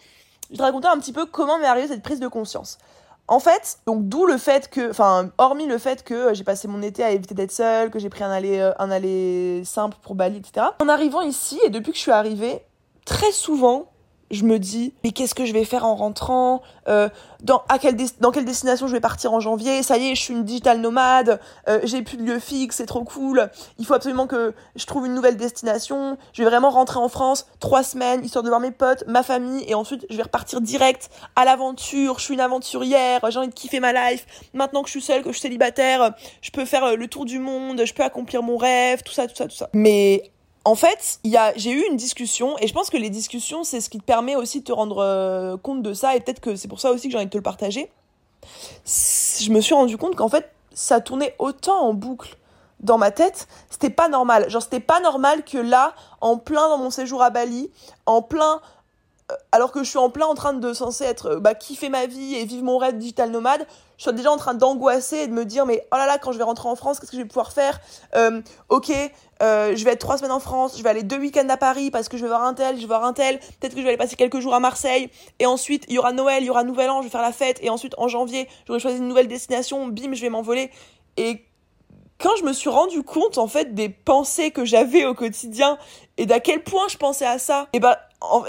je 0.51 0.57
te 0.57 0.63
raconter 0.63 0.89
un 0.89 0.99
petit 0.99 1.13
peu 1.13 1.27
comment 1.27 1.59
m'est 1.59 1.67
arrivée 1.67 1.89
cette 1.89 2.03
prise 2.03 2.19
de 2.19 2.29
conscience. 2.29 2.79
En 3.27 3.39
fait, 3.39 3.81
donc 3.85 4.09
d'où 4.09 4.25
le 4.25 4.39
fait 4.39 4.71
que, 4.71 4.89
enfin, 4.89 5.33
hormis 5.37 5.67
le 5.67 5.77
fait 5.77 6.03
que 6.03 6.33
j'ai 6.33 6.45
passé 6.45 6.67
mon 6.67 6.81
été 6.81 7.05
à 7.05 7.11
éviter 7.11 7.35
d'être 7.35 7.53
seule, 7.53 7.91
que 7.91 7.99
j'ai 7.99 8.09
pris 8.09 8.25
un 8.25 8.31
aller, 8.31 8.59
euh, 8.59 8.73
un 8.79 8.91
aller 8.91 9.65
simple 9.67 9.99
pour 10.01 10.15
Bali, 10.15 10.39
etc. 10.39 10.69
En 10.81 10.89
arrivant 10.89 11.21
ici, 11.21 11.61
et 11.63 11.69
depuis 11.69 11.93
que 11.93 11.99
je 11.99 12.03
suis 12.03 12.11
arrivée, 12.11 12.63
très 13.05 13.33
souvent, 13.33 13.91
je 14.31 14.45
me 14.45 14.59
dis 14.59 14.95
mais 15.05 15.13
qu'est-ce 15.13 15.35
que 15.35 15.45
je 15.45 15.53
vais 15.53 15.65
faire 15.65 15.85
en 15.85 15.95
rentrant 15.95 16.63
euh, 16.89 17.09
dans 17.43 17.63
à 17.69 17.79
quelle 17.79 17.97
dans 18.21 18.31
quelle 18.31 18.45
destination 18.45 18.87
je 18.87 18.93
vais 18.93 19.01
partir 19.01 19.33
en 19.33 19.41
janvier 19.41 19.83
ça 19.83 19.99
y 19.99 20.11
est 20.11 20.15
je 20.15 20.23
suis 20.23 20.35
une 20.35 20.45
digital 20.45 20.81
nomade 20.81 21.41
euh, 21.69 21.81
j'ai 21.85 22.03
plus 22.03 22.17
de 22.17 22.23
lieu 22.23 22.39
fixe 22.39 22.79
c'est 22.79 22.87
trop 22.87 23.03
cool. 23.03 23.51
Il 23.79 23.87
faut 23.87 23.95
absolument 23.95 24.29
que 24.29 24.55
je 24.77 24.87
trouve 24.87 25.07
une 25.07 25.15
nouvelle 25.15 25.37
destination. 25.37 26.17
Je 26.33 26.43
vais 26.43 26.49
vraiment 26.49 26.71
rentrer 26.71 27.01
en 27.01 27.09
France 27.09 27.47
trois 27.59 27.83
semaines 27.83 28.25
histoire 28.25 28.45
de 28.45 28.49
voir 28.49 28.61
mes 28.61 28.71
potes 28.71 29.03
ma 29.09 29.25
famille 29.25 29.65
et 29.67 29.75
ensuite 29.75 30.07
je 30.11 30.17
vais 30.17 30.23
repartir 30.23 30.61
direct 30.61 31.11
à 31.35 31.45
l'aventure. 31.45 32.21
Je 32.21 32.25
suis 32.25 32.35
une 32.35 32.41
aventurière 32.41 33.21
j'ai 33.29 33.39
envie 33.39 33.49
de 33.49 33.55
kiffer 33.55 33.81
ma 33.81 33.93
life. 33.93 34.27
Maintenant 34.55 34.83
que 34.83 34.89
je 34.89 34.93
suis 34.93 35.03
seule 35.03 35.23
que 35.23 35.29
je 35.31 35.35
suis 35.35 35.43
célibataire 35.43 36.15
je 36.41 36.51
peux 36.53 36.65
faire 36.65 36.85
euh, 36.85 36.97
le 36.97 37.09
tour 37.09 37.25
du 37.25 37.41
monde 37.41 37.83
je 37.85 37.93
peux 37.93 38.05
accomplir 38.05 38.45
mon 38.45 38.57
rêve 38.57 39.03
tout 39.03 39.13
ça 39.13 39.27
tout 39.27 39.35
ça 39.35 39.47
tout 39.47 39.57
ça. 39.57 39.69
Mais 39.73 40.31
en 40.69 40.75
fait, 40.75 41.19
j'ai 41.57 41.71
eu 41.71 41.83
une 41.89 41.97
discussion 41.97 42.59
et 42.59 42.67
je 42.67 42.75
pense 42.75 42.91
que 42.91 42.99
les 42.99 43.09
discussions, 43.09 43.65
c'est 43.65 43.81
ce 43.81 43.89
qui 43.89 43.97
te 43.97 44.05
permet 44.05 44.37
aussi 44.37 44.61
de 44.61 44.65
te 44.65 44.73
rendre 44.73 44.99
euh, 44.99 45.57
compte 45.57 45.81
de 45.81 45.95
ça 45.95 46.15
et 46.15 46.21
peut-être 46.21 46.41
que 46.41 46.57
c'est 46.57 46.69
pour 46.69 46.79
ça 46.79 46.91
aussi 46.93 47.09
que 47.09 47.13
j'ai 47.13 47.17
envie 47.17 47.25
de 47.25 47.31
te 47.31 47.39
le 47.39 47.43
partager. 47.43 47.91
Je 48.85 49.51
me 49.51 49.63
suis 49.63 49.73
rendu 49.73 49.97
compte 49.97 50.15
qu'en 50.15 50.29
fait, 50.29 50.53
ça 50.75 51.01
tournait 51.01 51.35
autant 51.39 51.81
en 51.81 51.95
boucle 51.95 52.37
dans 52.81 52.99
ma 52.99 53.11
tête, 53.11 53.49
c'était 53.71 53.89
pas 53.89 54.11
normal. 54.11 54.51
Genre, 54.51 54.61
c'était 54.61 54.79
pas 54.79 55.01
normal 55.01 55.43
que 55.43 55.57
là, 55.57 55.95
en 56.21 56.37
plein 56.37 56.69
dans 56.69 56.77
mon 56.77 56.91
séjour 56.91 57.23
à 57.23 57.31
Bali, 57.31 57.71
en 58.05 58.21
plein 58.21 58.61
alors 59.53 59.73
que 59.73 59.83
je 59.83 59.89
suis 59.89 59.99
en 59.99 60.11
plein 60.11 60.27
en 60.27 60.35
train 60.35 60.53
de 60.53 60.73
censé 60.73 61.05
être 61.05 61.27
euh, 61.27 61.41
bah 61.41 61.55
kiffer 61.55 61.89
ma 61.89 62.07
vie 62.07 62.35
et 62.35 62.45
vivre 62.45 62.65
mon 62.65 62.79
rêve 62.79 62.97
digital 62.97 63.31
nomade, 63.31 63.67
je 63.97 64.05
suis 64.05 64.13
déjà 64.13 64.31
en 64.31 64.37
train 64.37 64.55
d'angoisser 64.55 65.19
et 65.19 65.27
de 65.27 65.33
me 65.33 65.45
dire 65.45 65.67
mais 65.67 65.87
oh 65.93 65.97
là 65.97 66.07
là 66.07 66.19
quand 66.19 66.33
je 66.33 66.39
vais 66.39 66.45
rentrer 66.45 66.69
en 66.69 66.77
France 66.77 66.99
qu'est-ce 67.01 67.11
que 67.11 67.17
je 67.17 67.23
vais 67.23 67.29
pouvoir 67.29 67.53
faire? 67.53 67.81
Euh, 68.17 68.41
Ok, 68.69 68.93
je 69.41 69.85
vais 69.85 69.93
être 69.93 70.01
trois 70.01 70.19
semaines 70.19 70.33
en 70.33 70.41
France, 70.41 70.77
je 70.79 70.83
vais 70.83 70.89
aller 70.91 71.03
deux 71.03 71.19
week-ends 71.19 71.49
à 71.49 71.57
Paris 71.57 71.91
parce 71.91 72.09
que 72.09 72.17
je 72.17 72.23
vais 72.23 72.29
voir 72.29 72.45
un 72.45 72.55
tel, 72.55 72.77
je 72.77 72.83
vais 72.83 72.87
voir 72.87 73.05
un 73.05 73.13
tel, 73.13 73.39
peut-être 73.39 73.73
que 73.73 73.79
je 73.79 73.83
vais 73.83 73.89
aller 73.89 73.99
passer 73.99 74.17
quelques 74.17 74.41
jours 74.41 74.55
à 74.55 74.61
Marseille 74.61 75.11
et 75.39 75.47
ensuite 75.47 75.85
il 75.89 75.95
y 75.95 75.99
aura 75.99 76.13
Noël, 76.13 76.43
il 76.43 76.47
y 76.47 76.51
aura 76.51 76.65
Nouvel 76.65 76.91
An, 76.91 77.01
je 77.01 77.07
vais 77.07 77.11
faire 77.11 77.23
la 77.23 77.33
fête 77.33 77.59
et 77.63 77.71
ensuite 77.71 77.95
en 77.99 78.09
janvier 78.09 78.49
j'aurai 78.67 78.81
choisi 78.81 78.99
une 78.99 79.09
nouvelle 79.09 79.29
destination, 79.29 79.89
bim 79.89 80.15
je 80.15 80.23
vais 80.23 80.31
m'envoler. 80.31 80.71
Et 81.17 81.48
quand 82.19 82.35
je 82.39 82.45
me 82.45 82.53
suis 82.53 82.69
rendu 82.69 83.03
compte 83.03 83.39
en 83.39 83.47
fait 83.47 83.75
des 83.75 83.89
pensées 83.89 84.51
que 84.51 84.65
j'avais 84.65 85.05
au 85.05 85.15
quotidien 85.15 85.79
et 86.17 86.27
d'à 86.27 86.41
quel 86.41 86.63
point 86.63 86.89
je 86.89 86.97
pensais 86.97 87.27
à 87.27 87.39
ça, 87.39 87.69
et 87.73 87.81
bah 87.81 87.99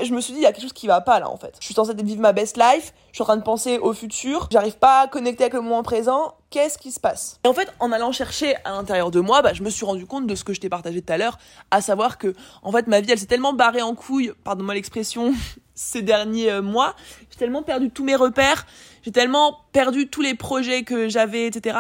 je 0.01 0.11
me 0.11 0.21
suis 0.21 0.33
dit, 0.33 0.39
il 0.39 0.43
y 0.43 0.47
a 0.47 0.51
quelque 0.51 0.63
chose 0.63 0.73
qui 0.73 0.87
va 0.87 1.01
pas 1.01 1.19
là 1.19 1.29
en 1.29 1.37
fait. 1.37 1.55
Je 1.59 1.65
suis 1.65 1.75
censée 1.75 1.93
vivre 1.93 2.21
ma 2.21 2.33
best 2.33 2.57
life, 2.57 2.93
je 3.11 3.17
suis 3.17 3.21
en 3.21 3.25
train 3.25 3.37
de 3.37 3.43
penser 3.43 3.77
au 3.77 3.93
futur, 3.93 4.47
j'arrive 4.51 4.77
pas 4.77 5.01
à 5.01 5.07
connecter 5.07 5.43
avec 5.43 5.53
le 5.53 5.61
moment 5.61 5.83
présent, 5.83 6.33
qu'est-ce 6.49 6.79
qui 6.79 6.91
se 6.91 6.99
passe? 6.99 7.39
Et 7.43 7.47
en 7.47 7.53
fait, 7.53 7.71
en 7.79 7.91
allant 7.91 8.11
chercher 8.11 8.55
à 8.65 8.71
l'intérieur 8.71 9.11
de 9.11 9.19
moi, 9.19 9.43
bah, 9.43 9.53
je 9.53 9.61
me 9.61 9.69
suis 9.69 9.85
rendu 9.85 10.07
compte 10.07 10.25
de 10.25 10.33
ce 10.33 10.43
que 10.43 10.53
je 10.53 10.59
t'ai 10.59 10.69
partagé 10.69 11.03
tout 11.03 11.13
à 11.13 11.17
l'heure, 11.17 11.37
à 11.69 11.81
savoir 11.81 12.17
que, 12.17 12.33
en 12.63 12.71
fait, 12.71 12.87
ma 12.87 13.01
vie, 13.01 13.11
elle 13.11 13.19
s'est 13.19 13.27
tellement 13.27 13.53
barrée 13.53 13.83
en 13.83 13.93
couille, 13.93 14.33
pardon-moi 14.43 14.73
l'expression, 14.73 15.33
ces 15.75 16.01
derniers 16.01 16.51
euh, 16.51 16.61
mois, 16.63 16.95
j'ai 17.29 17.37
tellement 17.37 17.61
perdu 17.61 17.91
tous 17.91 18.03
mes 18.03 18.15
repères, 18.15 18.65
j'ai 19.03 19.11
tellement 19.11 19.59
perdu 19.71 20.07
tous 20.07 20.21
les 20.21 20.33
projets 20.33 20.83
que 20.83 21.09
j'avais, 21.09 21.45
etc., 21.45 21.77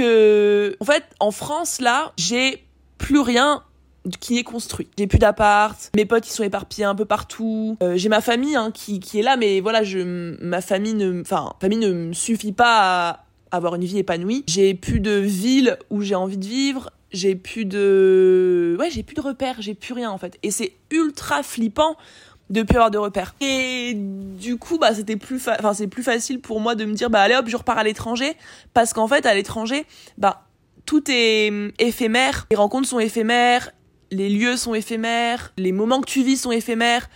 en 0.00 0.84
fait, 0.84 1.04
en 1.20 1.30
France, 1.30 1.80
là, 1.80 2.12
j'ai 2.16 2.64
plus 2.98 3.20
rien 3.20 3.62
qui 4.20 4.38
est 4.38 4.44
construit. 4.44 4.88
J'ai 4.98 5.06
plus 5.06 5.18
d'appart, 5.18 5.90
mes 5.94 6.04
potes 6.04 6.26
ils 6.26 6.32
sont 6.32 6.42
éparpillés 6.42 6.84
un 6.84 6.94
peu 6.94 7.04
partout. 7.04 7.76
Euh, 7.82 7.96
j'ai 7.96 8.08
ma 8.08 8.20
famille 8.20 8.56
hein, 8.56 8.70
qui, 8.72 9.00
est 9.14 9.22
là, 9.22 9.36
mais 9.36 9.60
voilà, 9.60 9.82
je 9.82 9.98
ma 10.42 10.60
famille 10.60 10.94
ne, 10.94 11.22
famille 11.60 11.78
ne 11.78 11.92
me 11.92 12.12
suffit 12.12 12.52
pas 12.52 13.10
à 13.10 13.24
avoir 13.50 13.74
une 13.74 13.84
vie 13.84 13.98
épanouie. 13.98 14.44
J'ai 14.48 14.74
plus 14.74 15.00
de 15.00 15.12
ville 15.12 15.76
où 15.90 16.00
j'ai 16.02 16.14
envie 16.14 16.38
de 16.38 16.46
vivre. 16.46 16.90
J'ai 17.12 17.34
plus 17.34 17.66
de, 17.66 18.74
ouais, 18.78 18.88
j'ai 18.88 19.02
plus 19.02 19.14
de 19.14 19.20
repères, 19.20 19.56
j'ai 19.60 19.74
plus 19.74 19.92
rien 19.92 20.10
en 20.10 20.16
fait. 20.16 20.38
Et 20.42 20.50
c'est 20.50 20.72
ultra 20.90 21.42
flippant 21.42 21.96
de 22.52 22.62
plus 22.62 22.76
avoir 22.76 22.92
de 22.92 22.98
repères. 22.98 23.34
Et 23.40 23.94
du 23.96 24.58
coup, 24.58 24.78
bah, 24.78 24.94
c'était 24.94 25.16
plus, 25.16 25.48
enfin, 25.48 25.74
c'est 25.74 25.88
plus 25.88 26.04
facile 26.04 26.40
pour 26.40 26.60
moi 26.60 26.76
de 26.76 26.84
me 26.84 26.94
dire, 26.94 27.10
bah, 27.10 27.22
allez 27.22 27.34
hop, 27.34 27.48
je 27.48 27.56
repars 27.56 27.78
à 27.78 27.84
l'étranger. 27.84 28.36
Parce 28.74 28.92
qu'en 28.92 29.08
fait, 29.08 29.26
à 29.26 29.34
l'étranger, 29.34 29.84
bah, 30.18 30.44
tout 30.86 31.02
est 31.10 31.50
hum, 31.50 31.72
éphémère. 31.80 32.46
Les 32.50 32.56
rencontres 32.56 32.86
sont 32.86 33.00
éphémères 33.00 33.72
les 34.12 34.28
lieux 34.28 34.56
sont 34.56 34.74
éphémères, 34.74 35.52
les 35.56 35.72
moments 35.72 36.00
que 36.00 36.06
tu 36.06 36.22
vis 36.22 36.36
sont 36.36 36.52
éphémères. 36.52 37.08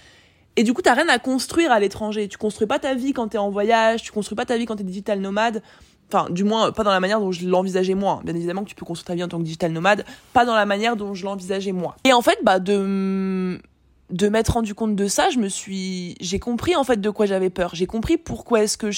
Et 0.56 0.62
du 0.64 0.72
coup, 0.72 0.80
t'as 0.80 0.94
rien 0.94 1.08
à 1.08 1.18
construire 1.18 1.70
à 1.70 1.78
l'étranger. 1.78 2.26
Tu 2.28 2.38
construis 2.38 2.66
pas 2.66 2.78
ta 2.78 2.94
vie 2.94 3.12
quand 3.12 3.28
t'es 3.28 3.38
en 3.38 3.50
voyage, 3.50 4.02
tu 4.02 4.10
construis 4.10 4.34
pas 4.34 4.46
ta 4.46 4.56
vie 4.56 4.64
quand 4.64 4.76
t'es 4.76 4.84
digital 4.84 5.20
nomade. 5.20 5.62
Enfin, 6.10 6.30
du 6.30 6.44
moins, 6.44 6.72
pas 6.72 6.84
dans 6.84 6.90
la 6.90 7.00
manière 7.00 7.20
dont 7.20 7.32
je 7.32 7.46
l'envisageais 7.46 7.94
moi. 7.94 8.22
Bien 8.24 8.34
évidemment 8.34 8.64
que 8.64 8.70
tu 8.70 8.74
peux 8.74 8.86
construire 8.86 9.06
ta 9.06 9.14
vie 9.14 9.22
en 9.22 9.28
tant 9.28 9.38
que 9.38 9.42
digital 9.42 9.72
nomade, 9.72 10.06
pas 10.32 10.46
dans 10.46 10.54
la 10.54 10.64
manière 10.64 10.96
dont 10.96 11.12
je 11.12 11.24
l'envisageais 11.24 11.72
moi. 11.72 11.96
Et 12.04 12.12
en 12.14 12.22
fait, 12.22 12.38
bah, 12.42 12.58
de, 12.58 13.60
de 14.10 14.28
m'être 14.28 14.50
rendu 14.50 14.74
compte 14.74 14.94
de 14.94 15.08
ça, 15.08 15.30
je 15.30 15.38
me 15.38 15.48
suis, 15.48 16.14
j'ai 16.20 16.38
compris 16.38 16.76
en 16.76 16.84
fait 16.84 17.00
de 17.00 17.10
quoi 17.10 17.26
j'avais 17.26 17.50
peur. 17.50 17.74
J'ai 17.74 17.86
compris 17.86 18.16
pourquoi 18.16 18.62
est-ce 18.62 18.78
que 18.78 18.90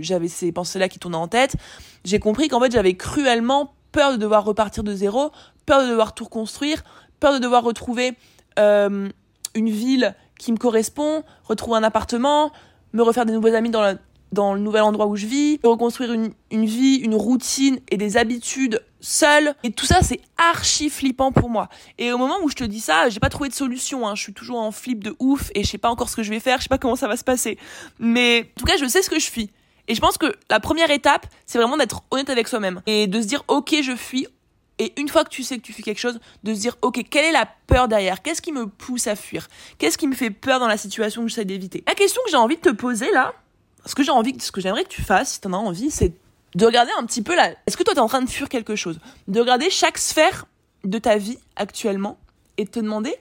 j'avais 0.00 0.28
ces 0.28 0.52
pensées-là 0.52 0.88
qui 0.88 0.98
tournaient 0.98 1.16
en 1.16 1.28
tête. 1.28 1.56
J'ai 2.04 2.20
compris 2.20 2.48
qu'en 2.48 2.60
fait, 2.60 2.70
j'avais 2.70 2.94
cruellement 2.94 3.74
peur 3.90 4.12
de 4.12 4.16
devoir 4.16 4.44
repartir 4.44 4.84
de 4.84 4.94
zéro, 4.94 5.32
peur 5.66 5.82
de 5.82 5.88
devoir 5.88 6.14
tout 6.14 6.24
reconstruire, 6.24 6.84
peur 7.18 7.32
de 7.32 7.38
devoir 7.38 7.64
retrouver 7.64 8.16
euh, 8.58 9.08
une 9.54 9.70
ville 9.70 10.14
qui 10.38 10.52
me 10.52 10.58
correspond, 10.58 11.24
retrouver 11.44 11.78
un 11.78 11.82
appartement, 11.82 12.52
me 12.92 13.02
refaire 13.02 13.26
des 13.26 13.32
nouveaux 13.32 13.54
amis 13.54 13.70
dans, 13.70 13.82
la, 13.82 13.94
dans 14.32 14.54
le 14.54 14.60
nouvel 14.60 14.82
endroit 14.82 15.06
où 15.06 15.16
je 15.16 15.26
vis, 15.26 15.58
reconstruire 15.62 16.12
une, 16.12 16.64
vie, 16.64 16.96
une 16.96 17.14
routine 17.14 17.78
et 17.90 17.96
des 17.96 18.16
habitudes 18.16 18.82
seule. 19.00 19.54
Et 19.62 19.70
tout 19.70 19.86
ça, 19.86 20.02
c'est 20.02 20.20
archi 20.36 20.90
flippant 20.90 21.32
pour 21.32 21.48
moi. 21.48 21.68
Et 21.98 22.12
au 22.12 22.18
moment 22.18 22.36
où 22.42 22.48
je 22.48 22.54
te 22.54 22.64
dis 22.64 22.80
ça, 22.80 23.08
j'ai 23.08 23.20
pas 23.20 23.30
trouvé 23.30 23.48
de 23.48 23.54
solution. 23.54 24.06
Hein. 24.06 24.14
Je 24.14 24.22
suis 24.22 24.32
toujours 24.32 24.58
en 24.58 24.70
flip 24.70 25.02
de 25.02 25.14
ouf 25.18 25.50
et 25.54 25.62
je 25.62 25.68
sais 25.68 25.78
pas 25.78 25.90
encore 25.90 26.08
ce 26.08 26.16
que 26.16 26.22
je 26.22 26.30
vais 26.30 26.40
faire, 26.40 26.58
je 26.58 26.64
sais 26.64 26.68
pas 26.68 26.78
comment 26.78 26.96
ça 26.96 27.08
va 27.08 27.16
se 27.16 27.24
passer. 27.24 27.58
Mais 27.98 28.50
en 28.56 28.60
tout 28.60 28.66
cas, 28.66 28.76
je 28.76 28.86
sais 28.86 29.02
ce 29.02 29.10
que 29.10 29.18
je 29.18 29.30
fuis. 29.30 29.50
Et 29.88 29.94
je 29.94 30.00
pense 30.00 30.18
que 30.18 30.34
la 30.50 30.60
première 30.60 30.90
étape, 30.90 31.26
c'est 31.46 31.58
vraiment 31.58 31.76
d'être 31.76 32.02
honnête 32.10 32.28
avec 32.28 32.46
soi-même 32.46 32.82
et 32.86 33.06
de 33.06 33.20
se 33.22 33.26
dire, 33.26 33.42
ok, 33.48 33.76
je 33.82 33.96
fuis. 33.96 34.26
Et 34.78 34.92
une 35.00 35.08
fois 35.08 35.24
que 35.24 35.30
tu 35.30 35.42
sais 35.42 35.56
que 35.56 35.62
tu 35.62 35.72
fuis 35.72 35.82
quelque 35.82 35.98
chose, 35.98 36.20
de 36.44 36.54
se 36.54 36.60
dire, 36.60 36.76
ok, 36.82 37.02
quelle 37.10 37.24
est 37.24 37.32
la 37.32 37.48
peur 37.66 37.88
derrière? 37.88 38.22
Qu'est-ce 38.22 38.42
qui 38.42 38.52
me 38.52 38.66
pousse 38.66 39.06
à 39.08 39.16
fuir? 39.16 39.48
Qu'est-ce 39.78 39.98
qui 39.98 40.06
me 40.06 40.14
fait 40.14 40.30
peur 40.30 40.60
dans 40.60 40.68
la 40.68 40.76
situation 40.76 41.22
que 41.22 41.28
j'essaie 41.28 41.44
d'éviter? 41.44 41.82
La 41.86 41.94
question 41.94 42.20
que 42.24 42.30
j'ai 42.30 42.36
envie 42.36 42.56
de 42.56 42.60
te 42.60 42.68
poser 42.68 43.10
là, 43.12 43.34
ce 43.84 43.94
que 43.94 44.02
j'ai 44.02 44.10
envie, 44.10 44.38
ce 44.40 44.52
que 44.52 44.60
j'aimerais 44.60 44.84
que 44.84 44.88
tu 44.88 45.02
fasses, 45.02 45.34
si 45.34 45.40
t'en 45.40 45.52
as 45.52 45.56
envie, 45.56 45.90
c'est 45.90 46.12
de 46.54 46.66
regarder 46.66 46.92
un 46.98 47.04
petit 47.04 47.22
peu 47.22 47.34
là. 47.36 47.50
Est-ce 47.66 47.76
que 47.76 47.82
toi 47.82 47.94
t'es 47.94 48.00
en 48.00 48.08
train 48.08 48.22
de 48.22 48.30
fuir 48.30 48.48
quelque 48.48 48.76
chose? 48.76 48.98
De 49.26 49.40
regarder 49.40 49.70
chaque 49.70 49.98
sphère 49.98 50.46
de 50.84 50.98
ta 50.98 51.16
vie 51.16 51.38
actuellement 51.56 52.18
et 52.56 52.64
de 52.64 52.70
te 52.70 52.80
demander 52.80 53.14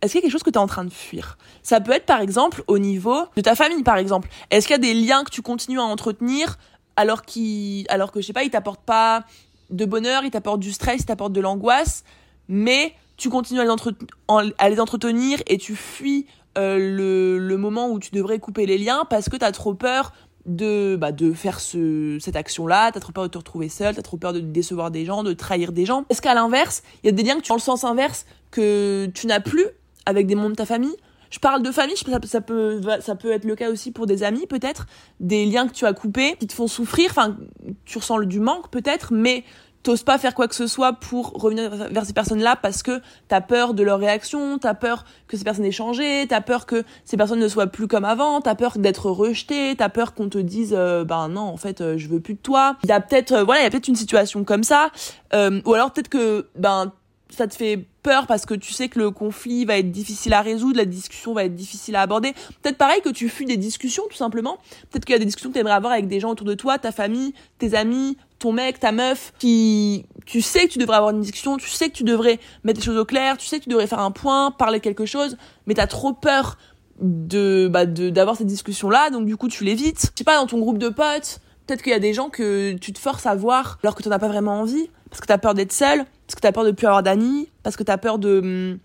est-ce 0.00 0.12
qu'il 0.12 0.20
y 0.20 0.22
a 0.22 0.22
quelque 0.22 0.32
chose 0.32 0.42
que 0.44 0.50
tu 0.50 0.58
es 0.58 0.62
en 0.62 0.66
train 0.66 0.84
de 0.84 0.92
fuir? 0.92 1.38
Ça 1.62 1.80
peut 1.80 1.92
être 1.92 2.06
par 2.06 2.20
exemple 2.20 2.62
au 2.68 2.78
niveau 2.78 3.24
de 3.36 3.40
ta 3.40 3.54
famille 3.54 3.82
par 3.82 3.96
exemple. 3.96 4.28
Est-ce 4.50 4.66
qu'il 4.66 4.74
y 4.74 4.78
a 4.78 4.78
des 4.78 4.94
liens 4.94 5.24
que 5.24 5.30
tu 5.30 5.42
continues 5.42 5.80
à 5.80 5.84
entretenir 5.84 6.58
alors 6.96 7.22
qui 7.22 7.84
alors 7.88 8.12
que 8.12 8.20
je 8.20 8.26
sais 8.26 8.32
pas, 8.32 8.44
ils 8.44 8.50
t'apportent 8.50 8.84
pas 8.84 9.24
de 9.70 9.84
bonheur, 9.84 10.24
ils 10.24 10.30
t'apportent 10.30 10.60
du 10.60 10.72
stress, 10.72 11.00
ils 11.00 11.06
t'apportent 11.06 11.32
de 11.32 11.40
l'angoisse, 11.40 12.04
mais 12.48 12.94
tu 13.16 13.28
continues 13.28 13.60
à 13.60 13.64
les, 13.64 14.54
à 14.58 14.68
les 14.68 14.80
entretenir 14.80 15.42
et 15.46 15.58
tu 15.58 15.74
fuis 15.74 16.26
euh, 16.58 17.38
le, 17.38 17.56
moment 17.56 17.90
où 17.90 17.98
tu 17.98 18.10
devrais 18.10 18.38
couper 18.38 18.66
les 18.66 18.78
liens 18.78 19.04
parce 19.08 19.28
que 19.28 19.36
tu 19.36 19.44
as 19.44 19.52
trop 19.52 19.74
peur 19.74 20.12
de 20.46 20.96
bah, 20.96 21.12
de 21.12 21.32
faire 21.32 21.60
ce, 21.60 22.18
cette 22.20 22.36
action-là, 22.36 22.90
t'as 22.92 23.00
trop 23.00 23.12
peur 23.12 23.24
de 23.24 23.28
te 23.28 23.38
retrouver 23.38 23.68
seul, 23.68 23.94
t'as 23.94 24.02
trop 24.02 24.16
peur 24.16 24.32
de 24.32 24.40
décevoir 24.40 24.90
des 24.90 25.04
gens, 25.04 25.22
de 25.22 25.32
trahir 25.32 25.72
des 25.72 25.84
gens. 25.84 26.04
Est-ce 26.08 26.22
qu'à 26.22 26.34
l'inverse, 26.34 26.82
il 27.02 27.06
y 27.06 27.08
a 27.10 27.12
des 27.12 27.22
liens 27.22 27.36
que 27.36 27.42
tu 27.42 27.52
le 27.52 27.58
sens 27.58 27.84
inverse 27.84 28.26
que 28.50 29.06
tu 29.14 29.26
n'as 29.26 29.40
plus 29.40 29.66
avec 30.06 30.26
des 30.26 30.34
membres 30.34 30.50
de 30.50 30.56
ta 30.56 30.66
famille? 30.66 30.96
Je 31.30 31.38
parle 31.38 31.62
de 31.62 31.70
famille, 31.70 31.96
ça, 32.24 32.40
peut, 32.40 32.80
ça 33.00 33.14
peut 33.14 33.30
être 33.30 33.44
le 33.44 33.54
cas 33.54 33.70
aussi 33.70 33.92
pour 33.92 34.06
des 34.06 34.22
amis 34.22 34.46
peut-être, 34.46 34.86
des 35.20 35.44
liens 35.44 35.68
que 35.68 35.74
tu 35.74 35.84
as 35.84 35.92
coupés, 35.92 36.36
qui 36.40 36.46
te 36.46 36.54
font 36.54 36.68
souffrir, 36.68 37.10
enfin, 37.10 37.36
tu 37.84 37.98
ressens 37.98 38.20
du 38.20 38.40
manque 38.40 38.70
peut-être, 38.70 39.12
mais 39.12 39.44
t'oses 39.82 40.02
pas 40.02 40.18
faire 40.18 40.34
quoi 40.34 40.48
que 40.48 40.54
ce 40.54 40.66
soit 40.66 40.92
pour 40.92 41.32
revenir 41.32 41.70
vers 41.70 42.04
ces 42.04 42.12
personnes-là 42.12 42.56
parce 42.56 42.82
que 42.82 43.00
t'as 43.28 43.40
peur 43.40 43.74
de 43.74 43.82
leur 43.82 43.98
réaction, 43.98 44.58
t'as 44.58 44.74
peur 44.74 45.04
que 45.26 45.36
ces 45.36 45.44
personnes 45.44 45.64
aient 45.64 45.70
changé, 45.70 46.26
t'as 46.28 46.40
peur 46.40 46.66
que 46.66 46.84
ces 47.04 47.16
personnes 47.16 47.40
ne 47.40 47.48
soient 47.48 47.68
plus 47.68 47.86
comme 47.86 48.04
avant, 48.04 48.40
t'as 48.40 48.54
peur 48.54 48.78
d'être 48.78 49.10
rejeté, 49.10 49.74
t'as 49.76 49.88
peur 49.88 50.14
qu'on 50.14 50.28
te 50.28 50.38
dise 50.38 50.74
euh, 50.76 51.04
ben 51.04 51.28
non 51.28 51.42
en 51.42 51.56
fait 51.56 51.80
euh, 51.80 51.96
je 51.96 52.08
veux 52.08 52.20
plus 52.20 52.34
de 52.34 52.40
toi. 52.40 52.76
Il 52.84 52.88
y 52.88 52.92
a 52.92 53.00
peut-être 53.00 53.32
euh, 53.32 53.44
voilà 53.44 53.60
il 53.60 53.64
y 53.64 53.66
a 53.66 53.70
peut-être 53.70 53.88
une 53.88 53.96
situation 53.96 54.44
comme 54.44 54.64
ça 54.64 54.90
ou 55.32 55.74
alors 55.74 55.92
peut-être 55.92 56.08
que 56.08 56.48
ben 56.56 56.92
ça 57.30 57.46
te 57.46 57.54
fait 57.54 57.84
peur 58.02 58.26
parce 58.26 58.46
que 58.46 58.54
tu 58.54 58.72
sais 58.72 58.88
que 58.88 58.98
le 58.98 59.10
conflit 59.10 59.64
va 59.64 59.78
être 59.78 59.90
difficile 59.90 60.32
à 60.32 60.40
résoudre, 60.40 60.78
la 60.78 60.84
discussion 60.84 61.34
va 61.34 61.44
être 61.44 61.54
difficile 61.54 61.96
à 61.96 62.00
aborder. 62.00 62.32
Peut-être 62.62 62.78
pareil 62.78 63.00
que 63.02 63.10
tu 63.10 63.28
fuis 63.28 63.44
des 63.44 63.56
discussions 63.56 64.04
tout 64.08 64.16
simplement. 64.16 64.58
Peut-être 64.90 65.04
qu'il 65.04 65.12
y 65.12 65.16
a 65.16 65.18
des 65.18 65.26
discussions 65.26 65.50
que 65.50 65.54
tu 65.54 65.60
aimerais 65.60 65.74
avoir 65.74 65.92
avec 65.92 66.08
des 66.08 66.20
gens 66.20 66.30
autour 66.30 66.46
de 66.46 66.54
toi, 66.54 66.78
ta 66.78 66.92
famille, 66.92 67.34
tes 67.58 67.74
amis, 67.74 68.16
ton 68.38 68.52
mec, 68.52 68.80
ta 68.80 68.92
meuf, 68.92 69.32
qui 69.38 70.06
tu 70.26 70.40
sais 70.42 70.66
que 70.66 70.72
tu 70.72 70.78
devrais 70.78 70.96
avoir 70.96 71.12
une 71.12 71.20
discussion, 71.20 71.56
tu 71.56 71.68
sais 71.68 71.88
que 71.88 71.94
tu 71.94 72.04
devrais 72.04 72.38
mettre 72.64 72.80
les 72.80 72.84
choses 72.84 72.98
au 72.98 73.04
clair, 73.04 73.36
tu 73.36 73.46
sais 73.46 73.58
que 73.58 73.64
tu 73.64 73.70
devrais 73.70 73.86
faire 73.86 74.00
un 74.00 74.10
point, 74.10 74.50
parler 74.50 74.78
de 74.78 74.84
quelque 74.84 75.06
chose, 75.06 75.36
mais 75.66 75.74
t'as 75.74 75.86
trop 75.86 76.12
peur 76.12 76.58
de 77.00 77.68
bah 77.70 77.86
d'avoir 77.86 78.36
cette 78.36 78.46
discussion 78.46 78.90
là, 78.90 79.10
donc 79.10 79.24
du 79.24 79.36
coup 79.36 79.48
tu 79.48 79.64
l'évites. 79.64 80.10
Je 80.12 80.18
sais 80.18 80.24
pas 80.24 80.36
dans 80.36 80.46
ton 80.46 80.58
groupe 80.58 80.78
de 80.78 80.88
potes, 80.88 81.40
peut-être 81.66 81.82
qu'il 81.82 81.92
y 81.92 81.96
a 81.96 82.00
des 82.00 82.12
gens 82.12 82.28
que 82.28 82.74
tu 82.74 82.92
te 82.92 82.98
forces 82.98 83.26
à 83.26 83.34
voir 83.34 83.78
alors 83.82 83.94
que 83.94 84.02
tu 84.02 84.08
n'as 84.08 84.18
pas 84.18 84.28
vraiment 84.28 84.60
envie 84.60 84.90
parce 85.10 85.20
que 85.20 85.26
tu 85.26 85.32
as 85.32 85.38
peur 85.38 85.54
d'être 85.54 85.72
seul 85.72 86.04
parce 86.26 86.34
que 86.34 86.40
t'as 86.40 86.52
peur 86.52 86.64
de 86.64 86.72
plus 86.72 86.86
avoir 86.86 87.02
d'amis, 87.02 87.48
parce 87.62 87.76
que 87.76 87.82
t'as 87.82 87.96
peur 87.96 88.18
de, 88.18 88.78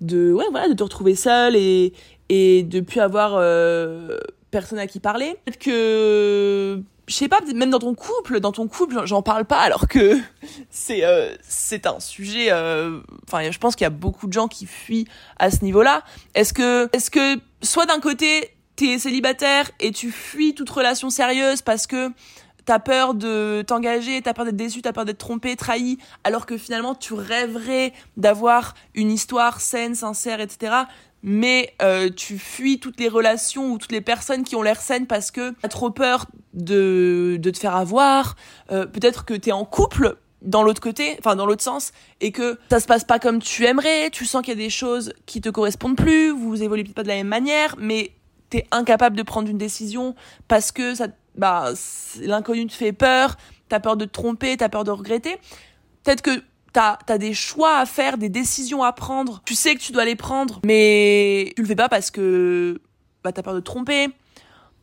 de, 0.00 0.32
ouais, 0.32 0.46
voilà, 0.50 0.68
de 0.68 0.74
te 0.74 0.82
retrouver 0.82 1.14
seul 1.14 1.54
et, 1.54 1.92
et 2.28 2.64
de 2.64 2.80
plus 2.80 2.98
avoir 2.98 3.40
personne 4.50 4.80
à 4.80 4.88
qui 4.88 4.98
parler. 4.98 5.36
Peut-être 5.44 5.58
que 5.58 6.82
je 7.08 7.14
sais 7.14 7.28
pas, 7.28 7.40
même 7.54 7.70
dans 7.70 7.78
ton 7.78 7.94
couple, 7.94 8.38
dans 8.38 8.52
ton 8.52 8.68
couple, 8.68 9.00
j'en 9.06 9.22
parle 9.22 9.46
pas 9.46 9.60
alors 9.60 9.88
que 9.88 10.18
c'est 10.70 11.04
euh, 11.04 11.34
c'est 11.42 11.86
un 11.86 12.00
sujet. 12.00 12.48
Euh, 12.50 13.00
enfin, 13.26 13.50
je 13.50 13.58
pense 13.58 13.74
qu'il 13.74 13.84
y 13.84 13.86
a 13.86 13.90
beaucoup 13.90 14.26
de 14.26 14.32
gens 14.32 14.46
qui 14.46 14.66
fuient 14.66 15.08
à 15.38 15.50
ce 15.50 15.64
niveau-là. 15.64 16.02
Est-ce 16.34 16.52
que 16.52 16.88
est-ce 16.92 17.10
que 17.10 17.40
soit 17.62 17.86
d'un 17.86 18.00
côté 18.00 18.50
t'es 18.76 18.98
célibataire 18.98 19.70
et 19.80 19.90
tu 19.90 20.12
fuis 20.12 20.54
toute 20.54 20.70
relation 20.70 21.10
sérieuse 21.10 21.62
parce 21.62 21.86
que 21.86 22.12
t'as 22.64 22.78
peur 22.78 23.14
de 23.14 23.64
t'engager, 23.66 24.20
t'as 24.20 24.34
peur 24.34 24.44
d'être 24.44 24.54
déçu, 24.54 24.82
t'as 24.82 24.92
peur 24.92 25.06
d'être 25.06 25.18
trompé, 25.18 25.56
trahi, 25.56 25.96
alors 26.22 26.44
que 26.44 26.58
finalement 26.58 26.94
tu 26.94 27.14
rêverais 27.14 27.94
d'avoir 28.18 28.74
une 28.94 29.10
histoire 29.10 29.62
saine, 29.62 29.94
sincère, 29.94 30.40
etc 30.40 30.84
mais 31.22 31.74
euh, 31.82 32.10
tu 32.10 32.38
fuis 32.38 32.78
toutes 32.78 33.00
les 33.00 33.08
relations 33.08 33.72
ou 33.72 33.78
toutes 33.78 33.92
les 33.92 34.00
personnes 34.00 34.44
qui 34.44 34.56
ont 34.56 34.62
l'air 34.62 34.80
saines 34.80 35.06
parce 35.06 35.30
que 35.30 35.54
t'as 35.62 35.68
trop 35.68 35.90
peur 35.90 36.26
de, 36.54 37.38
de 37.40 37.50
te 37.50 37.58
faire 37.58 37.76
avoir. 37.76 38.36
Euh, 38.70 38.86
peut-être 38.86 39.24
que 39.24 39.34
t'es 39.34 39.52
en 39.52 39.64
couple 39.64 40.16
dans 40.42 40.62
l'autre 40.62 40.80
côté, 40.80 41.16
enfin 41.18 41.34
dans 41.34 41.46
l'autre 41.46 41.64
sens, 41.64 41.92
et 42.20 42.30
que 42.30 42.58
ça 42.70 42.80
se 42.80 42.86
passe 42.86 43.04
pas 43.04 43.18
comme 43.18 43.40
tu 43.40 43.64
aimerais, 43.64 44.10
tu 44.10 44.24
sens 44.24 44.42
qu'il 44.42 44.56
y 44.56 44.60
a 44.60 44.64
des 44.64 44.70
choses 44.70 45.12
qui 45.26 45.40
te 45.40 45.48
correspondent 45.48 45.96
plus, 45.96 46.30
vous 46.30 46.62
évoluez 46.62 46.84
pas 46.84 47.02
de 47.02 47.08
la 47.08 47.16
même 47.16 47.28
manière, 47.28 47.74
mais 47.78 48.12
t'es 48.50 48.64
incapable 48.70 49.16
de 49.16 49.22
prendre 49.22 49.48
une 49.48 49.58
décision 49.58 50.14
parce 50.46 50.72
que 50.72 50.94
ça, 50.94 51.08
bah, 51.34 51.72
l'inconnu 52.20 52.66
te 52.66 52.72
fait 52.72 52.92
peur, 52.92 53.36
t'as 53.68 53.80
peur 53.80 53.96
de 53.96 54.04
te 54.04 54.12
tromper, 54.12 54.56
t'as 54.56 54.68
peur 54.68 54.84
de 54.84 54.90
regretter. 54.90 55.36
Peut-être 56.04 56.22
que 56.22 56.42
t'as 56.72 56.98
as 57.08 57.18
des 57.18 57.34
choix 57.34 57.78
à 57.78 57.86
faire, 57.86 58.18
des 58.18 58.28
décisions 58.28 58.82
à 58.82 58.92
prendre. 58.92 59.42
Tu 59.44 59.54
sais 59.54 59.74
que 59.74 59.80
tu 59.80 59.92
dois 59.92 60.04
les 60.04 60.16
prendre, 60.16 60.60
mais 60.64 61.52
tu 61.56 61.62
le 61.62 61.68
fais 61.68 61.76
pas 61.76 61.88
parce 61.88 62.10
que 62.10 62.80
bah 63.24 63.32
t'as 63.32 63.42
peur 63.42 63.54
de 63.54 63.60
te 63.60 63.64
tromper. 63.64 64.08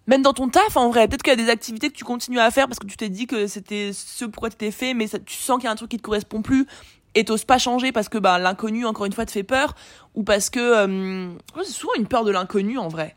Même 0.07 0.21
dans 0.21 0.33
ton 0.33 0.49
taf, 0.49 0.77
en 0.77 0.89
vrai, 0.89 1.07
peut-être 1.07 1.23
qu'il 1.23 1.31
y 1.31 1.41
a 1.41 1.43
des 1.43 1.49
activités 1.49 1.89
que 1.89 1.95
tu 1.95 2.03
continues 2.03 2.39
à 2.39 2.51
faire 2.51 2.67
parce 2.67 2.77
que 2.77 2.85
tu 2.85 2.95
t'es 2.95 3.09
dit 3.09 3.25
que 3.25 3.47
c'était 3.47 3.91
ce 3.91 4.25
pourquoi 4.25 4.51
tu 4.51 4.55
t'es 4.55 4.71
fait, 4.71 4.93
mais 4.93 5.07
tu 5.07 5.35
sens 5.35 5.57
qu'il 5.57 5.65
y 5.65 5.67
a 5.67 5.71
un 5.71 5.75
truc 5.75 5.89
qui 5.89 5.97
te 5.97 6.03
correspond 6.03 6.43
plus 6.43 6.67
et 7.15 7.23
t'oses 7.23 7.45
pas 7.45 7.57
changer 7.57 7.91
parce 7.91 8.09
que 8.09 8.17
bah 8.17 8.37
l'inconnu 8.37 8.85
encore 8.85 9.05
une 9.05 9.13
fois 9.13 9.25
te 9.25 9.31
fait 9.31 9.43
peur 9.43 9.73
ou 10.13 10.23
parce 10.23 10.49
que 10.49 10.59
euh, 10.59 11.29
c'est 11.63 11.71
souvent 11.71 11.93
une 11.97 12.07
peur 12.07 12.23
de 12.23 12.31
l'inconnu 12.31 12.77
en 12.77 12.87
vrai. 12.87 13.15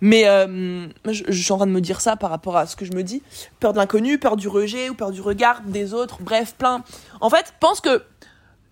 Mais 0.00 0.26
euh, 0.26 0.86
je, 1.06 1.24
je, 1.28 1.42
suis 1.42 1.52
en 1.52 1.56
train 1.56 1.66
de 1.66 1.72
me 1.72 1.80
dire 1.80 2.00
ça 2.00 2.16
par 2.16 2.30
rapport 2.30 2.56
à 2.56 2.66
ce 2.66 2.76
que 2.76 2.84
je 2.84 2.92
me 2.92 3.02
dis. 3.02 3.22
Peur 3.60 3.72
de 3.72 3.78
l'inconnu, 3.78 4.18
peur 4.18 4.36
du 4.36 4.48
rejet 4.48 4.88
ou 4.88 4.94
peur 4.94 5.10
du 5.10 5.20
regard 5.20 5.62
des 5.62 5.94
autres, 5.94 6.18
bref, 6.20 6.54
plein. 6.56 6.84
En 7.20 7.30
fait, 7.30 7.54
pense 7.60 7.80
que 7.80 8.02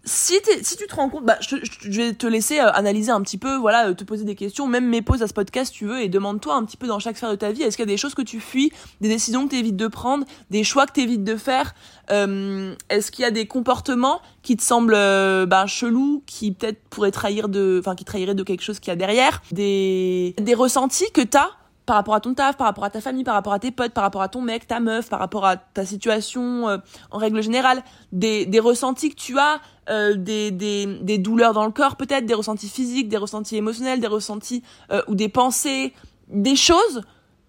si, 0.04 0.34
si 0.62 0.76
tu 0.76 0.86
te 0.86 0.94
rends 0.94 1.08
compte, 1.08 1.24
bah, 1.24 1.38
je, 1.40 1.56
je, 1.62 2.02
vais 2.02 2.12
te 2.12 2.26
laisser 2.26 2.58
euh, 2.58 2.72
analyser 2.72 3.10
un 3.10 3.20
petit 3.22 3.38
peu, 3.38 3.56
voilà, 3.56 3.88
euh, 3.88 3.94
te 3.94 4.04
poser 4.04 4.24
des 4.24 4.34
questions, 4.34 4.66
même 4.66 4.86
mes 4.86 5.02
pauses 5.02 5.22
à 5.22 5.28
ce 5.28 5.32
podcast, 5.32 5.72
tu 5.72 5.86
veux, 5.86 6.00
et 6.00 6.08
demande-toi 6.08 6.54
un 6.54 6.64
petit 6.64 6.76
peu 6.76 6.86
dans 6.86 6.98
chaque 6.98 7.16
sphère 7.16 7.30
de 7.30 7.36
ta 7.36 7.52
vie, 7.52 7.62
est-ce 7.62 7.76
qu'il 7.76 7.84
y 7.84 7.88
a 7.88 7.92
des 7.92 7.96
choses 7.96 8.14
que 8.14 8.22
tu 8.22 8.40
fuis, 8.40 8.72
des 9.00 9.08
décisions 9.08 9.44
que 9.44 9.50
tu 9.50 9.58
évites 9.58 9.76
de 9.76 9.86
prendre, 9.86 10.26
des 10.50 10.64
choix 10.64 10.86
que 10.86 10.92
tu 10.92 11.00
évites 11.02 11.24
de 11.24 11.36
faire, 11.36 11.74
euh, 12.10 12.74
est-ce 12.90 13.12
qu'il 13.12 13.22
y 13.22 13.26
a 13.26 13.30
des 13.30 13.46
comportements 13.46 14.20
qui 14.42 14.56
te 14.56 14.62
semblent 14.62 14.94
euh, 14.96 15.46
bah, 15.46 15.66
chelous, 15.66 16.22
qui 16.26 16.52
peut-être 16.52 16.82
pourraient 16.90 17.12
trahir 17.12 17.48
de, 17.48 17.78
enfin, 17.78 17.94
qui 17.94 18.04
trahiraient 18.04 18.34
de 18.34 18.42
quelque 18.42 18.62
chose 18.62 18.80
qu'il 18.80 18.90
y 18.90 18.94
a 18.94 18.96
derrière, 18.96 19.40
des, 19.52 20.34
des 20.40 20.54
ressentis 20.54 21.10
que 21.12 21.22
t'as 21.22 21.50
par 21.92 21.98
rapport 21.98 22.14
à 22.14 22.20
ton 22.20 22.32
taf, 22.32 22.56
par 22.56 22.68
rapport 22.68 22.84
à 22.84 22.88
ta 22.88 23.02
famille, 23.02 23.22
par 23.22 23.34
rapport 23.34 23.52
à 23.52 23.58
tes 23.58 23.70
potes, 23.70 23.92
par 23.92 24.02
rapport 24.02 24.22
à 24.22 24.28
ton 24.28 24.40
mec, 24.40 24.66
ta 24.66 24.80
meuf, 24.80 25.10
par 25.10 25.18
rapport 25.18 25.44
à 25.44 25.58
ta 25.58 25.84
situation 25.84 26.66
euh, 26.66 26.78
en 27.10 27.18
règle 27.18 27.42
générale, 27.42 27.82
des, 28.12 28.48
ressentis 28.60 29.10
que 29.10 29.14
tu 29.14 29.38
as, 29.38 29.60
euh, 29.90 30.14
des, 30.16 31.18
douleurs 31.18 31.52
dans 31.52 31.66
le 31.66 31.70
corps 31.70 31.96
peut-être, 31.96 32.24
des 32.24 32.32
ressentis 32.32 32.70
physiques, 32.70 33.10
des 33.10 33.18
ressentis 33.18 33.56
émotionnels, 33.56 34.00
des 34.00 34.06
ressentis 34.06 34.62
euh, 34.90 35.02
ou 35.06 35.14
des 35.14 35.28
pensées, 35.28 35.92
des 36.28 36.56
choses, 36.56 37.02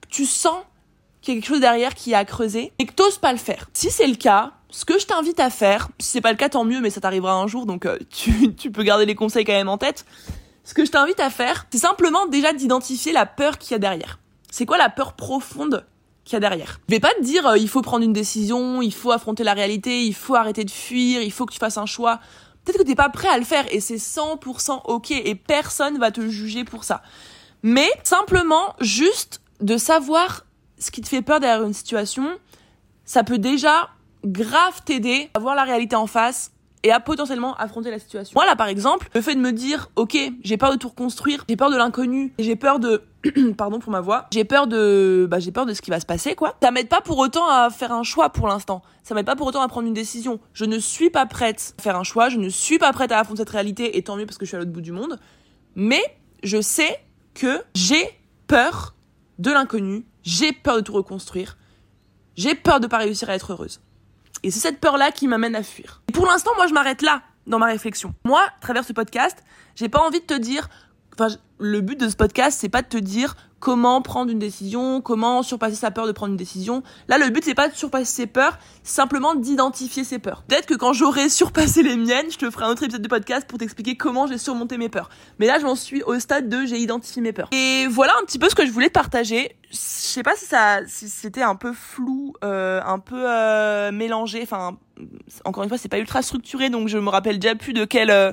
tu 0.09 0.25
sens 0.25 0.57
qu'il 1.21 1.35
y 1.35 1.37
a 1.37 1.39
quelque 1.39 1.47
chose 1.47 1.61
derrière 1.61 1.95
qui 1.95 2.13
a 2.13 2.17
à 2.17 2.25
creuser 2.25 2.73
et 2.79 2.85
que 2.85 2.91
t'oses 2.91 3.19
pas 3.19 3.31
le 3.31 3.39
faire. 3.39 3.69
Si 3.71 3.91
c'est 3.91 4.07
le 4.07 4.15
cas, 4.15 4.51
ce 4.69 4.83
que 4.83 4.99
je 4.99 5.05
t'invite 5.05 5.39
à 5.39 5.51
faire, 5.51 5.87
si 5.99 6.09
c'est 6.09 6.21
pas 6.21 6.31
le 6.31 6.37
cas 6.37 6.49
tant 6.49 6.65
mieux, 6.65 6.81
mais 6.81 6.89
ça 6.89 6.99
t'arrivera 6.99 7.35
un 7.35 7.47
jour, 7.47 7.65
donc 7.65 7.87
tu, 8.09 8.53
tu 8.55 8.71
peux 8.73 8.83
garder 8.83 9.05
les 9.05 9.15
conseils 9.15 9.45
quand 9.45 9.53
même 9.53 9.69
en 9.69 9.77
tête. 9.77 10.05
Ce 10.65 10.73
que 10.73 10.83
je 10.83 10.91
t'invite 10.91 11.21
à 11.21 11.29
faire, 11.29 11.65
c'est 11.71 11.77
simplement 11.77 12.25
déjà 12.27 12.51
d'identifier 12.51 13.13
la 13.13 13.25
peur 13.25 13.57
qu'il 13.57 13.71
y 13.71 13.75
a 13.75 13.79
derrière. 13.79 14.19
C'est 14.53 14.67
quoi 14.67 14.77
la 14.77 14.89
peur 14.89 15.13
profonde 15.13 15.83
qu'il 16.23 16.33
y 16.33 16.35
a 16.35 16.39
derrière? 16.39 16.79
Je 16.87 16.93
vais 16.93 16.99
pas 16.99 17.11
te 17.15 17.23
dire 17.23 17.47
euh, 17.47 17.57
il 17.57 17.67
faut 17.67 17.81
prendre 17.81 18.05
une 18.05 18.13
décision, 18.13 18.83
il 18.83 18.93
faut 18.93 19.09
affronter 19.09 19.43
la 19.43 19.55
réalité, 19.55 20.05
il 20.05 20.13
faut 20.13 20.35
arrêter 20.35 20.63
de 20.63 20.69
fuir, 20.69 21.23
il 21.23 21.31
faut 21.31 21.47
que 21.47 21.53
tu 21.53 21.57
fasses 21.57 21.79
un 21.79 21.87
choix. 21.87 22.19
Peut-être 22.63 22.77
que 22.77 22.83
t'es 22.83 22.93
pas 22.93 23.09
prêt 23.09 23.29
à 23.29 23.39
le 23.39 23.45
faire 23.45 23.65
et 23.73 23.79
c'est 23.79 23.95
100% 23.95 24.81
ok 24.85 25.09
et 25.09 25.33
personne 25.33 25.97
va 25.97 26.11
te 26.11 26.21
juger 26.29 26.65
pour 26.65 26.83
ça. 26.83 27.01
Mais 27.63 27.89
simplement 28.03 28.75
juste 28.79 29.41
de 29.59 29.75
savoir 29.75 30.45
ce 30.77 30.91
qui 30.91 31.01
te 31.01 31.07
fait 31.07 31.23
peur 31.23 31.39
derrière 31.39 31.63
une 31.63 31.73
situation, 31.73 32.29
ça 33.05 33.23
peut 33.23 33.39
déjà 33.39 33.89
grave 34.23 34.83
t'aider 34.85 35.31
à 35.33 35.39
voir 35.39 35.55
la 35.55 35.63
réalité 35.63 35.95
en 35.95 36.05
face 36.05 36.51
et 36.83 36.91
à 36.91 36.99
potentiellement 36.99 37.55
affronter 37.55 37.89
la 37.89 37.97
situation. 37.97 38.33
Moi 38.35 38.45
là 38.45 38.55
par 38.55 38.67
exemple, 38.67 39.09
le 39.15 39.21
fait 39.21 39.33
de 39.33 39.39
me 39.39 39.51
dire 39.51 39.89
OK, 39.95 40.15
j'ai 40.43 40.57
peur 40.57 40.71
de 40.71 40.77
tout 40.77 40.89
reconstruire, 40.89 41.43
j'ai 41.49 41.55
peur 41.55 41.71
de 41.71 41.75
l'inconnu, 41.75 42.35
j'ai 42.37 42.55
peur 42.55 42.77
de 42.77 43.01
pardon 43.57 43.79
pour 43.79 43.91
ma 43.91 44.01
voix, 44.01 44.27
j'ai 44.31 44.43
peur 44.43 44.67
de 44.67 45.27
bah 45.29 45.39
j'ai 45.39 45.51
peur 45.51 45.65
de 45.65 45.73
ce 45.73 45.81
qui 45.81 45.89
va 45.89 45.99
se 45.99 46.05
passer 46.05 46.35
quoi. 46.35 46.55
Ça 46.61 46.71
m'aide 46.71 46.89
pas 46.89 47.01
pour 47.01 47.17
autant 47.17 47.47
à 47.47 47.69
faire 47.69 47.91
un 47.91 48.03
choix 48.03 48.29
pour 48.29 48.47
l'instant. 48.47 48.81
Ça 49.03 49.15
m'aide 49.15 49.25
pas 49.25 49.35
pour 49.35 49.47
autant 49.47 49.61
à 49.61 49.67
prendre 49.67 49.87
une 49.87 49.93
décision. 49.93 50.39
Je 50.53 50.65
ne 50.65 50.77
suis 50.79 51.09
pas 51.09 51.25
prête 51.25 51.73
à 51.79 51.81
faire 51.81 51.95
un 51.95 52.03
choix, 52.03 52.29
je 52.29 52.37
ne 52.37 52.49
suis 52.49 52.79
pas 52.79 52.91
prête 52.93 53.11
à 53.11 53.19
affronter 53.19 53.41
cette 53.41 53.49
réalité 53.49 53.97
et 53.97 54.03
tant 54.03 54.15
mieux 54.15 54.25
parce 54.25 54.37
que 54.37 54.45
je 54.45 54.49
suis 54.49 54.55
à 54.55 54.59
l'autre 54.59 54.71
bout 54.71 54.81
du 54.81 54.91
monde. 54.91 55.19
Mais 55.75 56.03
je 56.43 56.61
sais 56.61 56.99
que 57.33 57.63
j'ai 57.73 58.09
peur 58.47 58.95
de 59.39 59.51
l'inconnu, 59.51 60.05
j'ai 60.23 60.51
peur 60.51 60.75
de 60.75 60.81
tout 60.81 60.93
reconstruire. 60.93 61.57
J'ai 62.35 62.55
peur 62.55 62.79
de 62.79 62.87
pas 62.87 62.97
réussir 62.97 63.29
à 63.29 63.35
être 63.35 63.51
heureuse. 63.51 63.81
Et 64.43 64.51
c'est 64.51 64.59
cette 64.59 64.79
peur-là 64.79 65.11
qui 65.11 65.27
m'amène 65.27 65.55
à 65.55 65.63
fuir. 65.63 66.01
Et 66.09 66.11
pour 66.11 66.25
l'instant, 66.25 66.51
moi, 66.55 66.67
je 66.67 66.73
m'arrête 66.73 67.01
là 67.01 67.21
dans 67.47 67.59
ma 67.59 67.67
réflexion. 67.67 68.13
Moi, 68.25 68.41
à 68.41 68.61
travers 68.61 68.83
ce 68.83 68.93
podcast, 68.93 69.43
j'ai 69.75 69.89
pas 69.89 69.99
envie 69.99 70.19
de 70.19 70.25
te 70.25 70.33
dire, 70.33 70.69
enfin, 71.13 71.35
le 71.63 71.81
but 71.81 71.99
de 71.99 72.09
ce 72.09 72.15
podcast, 72.15 72.57
c'est 72.59 72.69
pas 72.69 72.81
de 72.81 72.87
te 72.87 72.97
dire 72.97 73.35
comment 73.59 74.01
prendre 74.01 74.29
une 74.29 74.39
décision, 74.39 74.99
comment 74.99 75.41
surpasser 75.41 75.77
sa 75.77 75.91
peur 75.91 76.05
de 76.05 76.11
prendre 76.11 76.31
une 76.31 76.37
décision. 76.37 76.83
Là, 77.07 77.17
le 77.17 77.29
but, 77.29 77.45
c'est 77.45 77.53
pas 77.53 77.69
de 77.69 77.73
surpasser 77.73 78.13
ses 78.13 78.27
peurs, 78.27 78.59
simplement 78.83 79.35
d'identifier 79.35 80.03
ses 80.03 80.19
peurs. 80.19 80.43
Peut-être 80.43 80.65
que 80.65 80.73
quand 80.73 80.91
j'aurai 80.91 81.29
surpassé 81.29 81.81
les 81.81 81.95
miennes, 81.95 82.29
je 82.29 82.37
te 82.37 82.49
ferai 82.51 82.65
un 82.65 82.69
autre 82.69 82.83
épisode 82.83 83.01
de 83.01 83.07
podcast 83.07 83.47
pour 83.47 83.57
t'expliquer 83.57 83.95
comment 83.95 84.27
j'ai 84.27 84.37
surmonté 84.37 84.77
mes 84.77 84.89
peurs. 84.89 85.09
Mais 85.39 85.47
là, 85.47 85.59
j'en 85.59 85.75
suis 85.75 86.03
au 86.03 86.19
stade 86.19 86.49
de 86.49 86.65
j'ai 86.65 86.79
identifié 86.79 87.21
mes 87.21 87.31
peurs. 87.31 87.47
Et 87.53 87.87
voilà 87.87 88.11
un 88.21 88.25
petit 88.25 88.39
peu 88.39 88.49
ce 88.49 88.55
que 88.55 88.65
je 88.65 88.71
voulais 88.71 88.89
te 88.89 88.93
partager. 88.93 89.55
Je 89.71 89.77
sais 89.77 90.23
pas 90.23 90.35
si 90.35 90.45
ça, 90.45 90.81
si 90.85 91.07
c'était 91.07 91.41
un 91.41 91.55
peu 91.55 91.71
flou, 91.71 92.33
euh, 92.43 92.81
un 92.85 92.99
peu 92.99 93.23
euh, 93.25 93.93
mélangé, 93.93 94.41
enfin 94.43 94.77
encore 95.43 95.63
une 95.63 95.69
fois, 95.69 95.77
c'est 95.77 95.89
pas 95.89 95.97
ultra 95.97 96.21
structuré, 96.21 96.69
donc 96.69 96.87
je 96.87 96.97
me 96.97 97.09
rappelle 97.09 97.39
déjà 97.39 97.55
plus 97.55 97.73
de 97.73 97.85
quel 97.85 98.11
euh, 98.11 98.31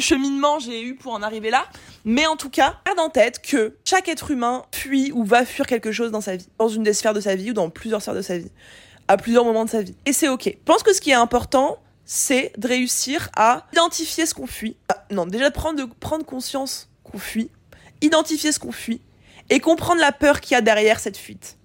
cheminement 0.00 0.58
j'ai 0.58 0.82
eu 0.82 0.96
pour 0.96 1.12
en 1.12 1.22
arriver 1.22 1.50
là. 1.50 1.64
Mais 2.04 2.26
en 2.26 2.36
tout 2.36 2.50
cas, 2.54 2.80
garde 2.86 3.00
en 3.00 3.10
tête 3.10 3.42
que 3.42 3.76
chaque 3.84 4.08
être 4.08 4.30
humain 4.30 4.64
fuit 4.72 5.12
ou 5.12 5.24
va 5.24 5.44
fuir 5.44 5.66
quelque 5.66 5.92
chose 5.92 6.10
dans 6.10 6.20
sa 6.20 6.36
vie, 6.36 6.48
dans 6.58 6.68
une 6.68 6.82
des 6.82 6.92
sphères 6.92 7.14
de 7.14 7.20
sa 7.20 7.34
vie 7.34 7.50
ou 7.50 7.54
dans 7.54 7.70
plusieurs 7.70 8.00
sphères 8.00 8.14
de 8.14 8.22
sa 8.22 8.38
vie, 8.38 8.50
à 9.08 9.16
plusieurs 9.16 9.44
moments 9.44 9.64
de 9.64 9.70
sa 9.70 9.82
vie. 9.82 9.94
Et 10.06 10.12
c'est 10.12 10.28
ok. 10.28 10.44
Je 10.46 10.64
pense 10.64 10.82
que 10.82 10.94
ce 10.94 11.00
qui 11.00 11.10
est 11.10 11.14
important, 11.14 11.78
c'est 12.04 12.52
de 12.56 12.68
réussir 12.68 13.30
à 13.36 13.66
identifier 13.72 14.26
ce 14.26 14.34
qu'on 14.34 14.46
fuit. 14.46 14.76
Ah, 14.88 15.04
non, 15.10 15.26
déjà 15.26 15.50
prendre 15.50 15.78
de 15.78 15.92
prendre 16.00 16.24
conscience 16.24 16.88
qu'on 17.02 17.18
fuit, 17.18 17.50
identifier 18.00 18.52
ce 18.52 18.58
qu'on 18.58 18.72
fuit 18.72 19.00
et 19.50 19.60
comprendre 19.60 20.00
la 20.00 20.12
peur 20.12 20.40
qu'il 20.40 20.54
y 20.54 20.58
a 20.58 20.60
derrière 20.60 21.00
cette 21.00 21.16
fuite. 21.16 21.58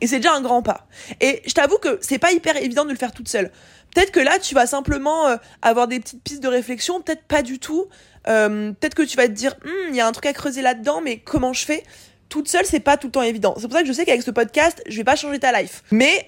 Et 0.00 0.06
c'est 0.06 0.16
déjà 0.16 0.34
un 0.34 0.42
grand 0.42 0.62
pas. 0.62 0.86
Et 1.20 1.42
je 1.46 1.54
t'avoue 1.54 1.78
que 1.78 1.98
c'est 2.02 2.18
pas 2.18 2.32
hyper 2.32 2.56
évident 2.56 2.84
de 2.84 2.90
le 2.90 2.96
faire 2.96 3.12
toute 3.12 3.28
seule. 3.28 3.50
Peut-être 3.94 4.12
que 4.12 4.20
là, 4.20 4.38
tu 4.38 4.54
vas 4.54 4.66
simplement 4.66 5.26
euh, 5.26 5.36
avoir 5.62 5.88
des 5.88 6.00
petites 6.00 6.22
pistes 6.22 6.42
de 6.42 6.48
réflexion, 6.48 7.00
peut-être 7.00 7.22
pas 7.22 7.42
du 7.42 7.58
tout. 7.58 7.86
Euh, 8.28 8.72
peut-être 8.72 8.94
que 8.94 9.02
tu 9.02 9.16
vas 9.16 9.28
te 9.28 9.32
dire, 9.32 9.54
hum, 9.64 9.72
il 9.90 9.96
y 9.96 10.00
a 10.00 10.06
un 10.06 10.12
truc 10.12 10.26
à 10.26 10.32
creuser 10.32 10.62
là-dedans, 10.62 11.00
mais 11.00 11.18
comment 11.18 11.52
je 11.52 11.64
fais? 11.64 11.84
Toute 12.28 12.48
seule, 12.48 12.66
c'est 12.66 12.80
pas 12.80 12.96
tout 12.96 13.06
le 13.08 13.12
temps 13.12 13.22
évident. 13.22 13.54
C'est 13.56 13.68
pour 13.68 13.76
ça 13.76 13.82
que 13.82 13.88
je 13.88 13.92
sais 13.92 14.04
qu'avec 14.04 14.22
ce 14.22 14.30
podcast, 14.30 14.82
je 14.88 14.96
vais 14.96 15.04
pas 15.04 15.16
changer 15.16 15.38
ta 15.38 15.58
life. 15.60 15.84
Mais 15.92 16.26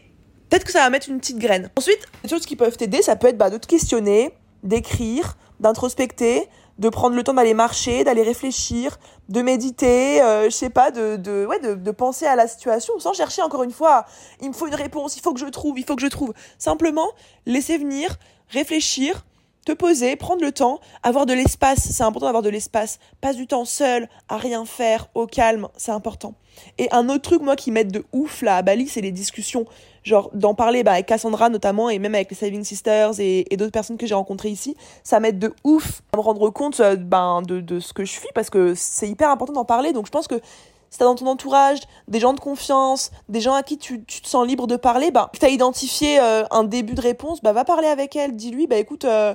peut-être 0.48 0.64
que 0.64 0.72
ça 0.72 0.80
va 0.80 0.90
mettre 0.90 1.08
une 1.08 1.18
petite 1.18 1.38
graine. 1.38 1.70
Ensuite, 1.76 2.00
les 2.22 2.28
choses 2.28 2.46
qui 2.46 2.56
peuvent 2.56 2.76
t'aider, 2.76 3.02
ça 3.02 3.16
peut 3.16 3.26
être 3.26 3.38
bah, 3.38 3.50
de 3.50 3.58
te 3.58 3.66
questionner, 3.66 4.30
d'écrire, 4.62 5.37
d'introspecter, 5.61 6.48
de 6.78 6.88
prendre 6.88 7.16
le 7.16 7.24
temps 7.24 7.34
d'aller 7.34 7.54
marcher, 7.54 8.04
d'aller 8.04 8.22
réfléchir, 8.22 8.98
de 9.28 9.42
méditer, 9.42 10.22
euh, 10.22 10.44
je 10.44 10.50
sais 10.50 10.70
pas, 10.70 10.92
de, 10.92 11.16
de, 11.16 11.44
ouais, 11.44 11.58
de, 11.58 11.74
de, 11.74 11.90
penser 11.90 12.26
à 12.26 12.37
la 12.37 12.46
situation 12.46 12.98
sans 13.00 13.12
chercher 13.12 13.42
encore 13.42 13.64
une 13.64 13.72
fois, 13.72 14.06
il 14.40 14.48
me 14.48 14.52
faut 14.52 14.68
une 14.68 14.74
réponse, 14.76 15.16
il 15.16 15.20
faut 15.20 15.34
que 15.34 15.40
je 15.40 15.46
trouve, 15.46 15.78
il 15.78 15.84
faut 15.84 15.96
que 15.96 16.02
je 16.02 16.06
trouve. 16.06 16.32
Simplement, 16.58 17.08
laisser 17.46 17.78
venir, 17.78 18.16
réfléchir, 18.50 19.24
te 19.68 19.72
poser, 19.72 20.16
prendre 20.16 20.42
le 20.42 20.50
temps, 20.50 20.81
avoir 21.02 21.26
de 21.26 21.35
l'espace, 21.35 21.81
c'est 21.81 22.02
important 22.02 22.26
d'avoir 22.26 22.42
de 22.42 22.48
l'espace, 22.48 22.98
passe 23.20 23.37
du 23.37 23.46
temps 23.46 23.66
seul, 23.66 24.09
à 24.31 24.38
rien 24.38 24.64
faire, 24.64 25.09
au 25.14 25.26
calme, 25.26 25.68
c'est 25.76 25.92
important. 25.92 26.35
Et 26.78 26.88
un 26.90 27.11
autre 27.11 27.22
truc, 27.22 27.42
moi, 27.42 27.54
qui 27.54 27.70
m'aide 27.70 27.92
de 27.92 28.04
ouf 28.12 28.40
là 28.40 28.57
à 28.57 28.62
Bali, 28.62 28.88
c'est 28.88 29.02
les 29.02 29.12
discussions. 29.12 29.66
Genre, 30.04 30.31
d'en 30.33 30.54
parler 30.54 30.85
bah, 30.85 30.92
avec 30.92 31.04
Cassandra 31.04 31.50
notamment, 31.50 31.90
et 31.90 31.98
même 31.98 32.14
avec 32.14 32.31
les 32.31 32.37
Saving 32.37 32.64
Sisters 32.64 33.20
et, 33.20 33.44
d'autres 33.59 33.72
personnes 33.72 33.98
que 33.98 34.07
j'ai 34.07 34.14
rencontrées 34.14 34.48
ici, 34.48 34.74
ça 35.04 35.20
m'aide 35.20 35.38
de 35.38 35.52
ouf 35.64 36.00
à 36.12 36.16
me 36.16 36.22
rendre 36.22 36.48
compte 36.48 36.81
euh, 36.81 36.96
ben, 36.96 37.42
de, 37.42 37.78
ce 37.78 37.92
que 37.92 38.07
je 38.07 38.11
suis, 38.11 38.28
parce 38.35 38.48
que 38.48 38.74
c'est 38.74 39.09
hyper 39.09 39.31
important 39.31 39.52
d'en 39.52 39.66
parler. 39.66 39.92
Donc, 39.92 40.07
je 40.07 40.11
pense 40.11 40.28
que 40.28 40.40
si 40.88 40.98
t'as 40.98 41.04
dans 41.04 41.14
ton 41.14 41.26
entourage 41.26 41.81
des 42.09 42.20
gens 42.20 42.33
de 42.33 42.40
confiance, 42.40 43.11
des 43.28 43.42
gens 43.42 43.52
à 43.52 43.62
qui 43.62 43.76
tu, 43.76 44.02
tu 44.04 44.22
te 44.22 44.28
sens 44.28 44.46
libre 44.46 44.66
de 44.66 44.76
parler, 44.76 45.11
bah, 45.11 45.28
que 45.31 45.38
t'as 45.38 45.50
identifié 45.50 46.18
euh, 46.20 46.44
un 46.50 46.64
début 46.64 46.94
de 46.94 47.02
réponse, 47.02 47.42
bah, 47.42 47.52
va 47.52 47.66
parler 47.66 47.88
avec 47.88 48.16
elle. 48.16 48.35
Dis-lui, 48.35 48.66
bah, 48.66 48.76
écoute, 48.76 49.04
euh, 49.04 49.35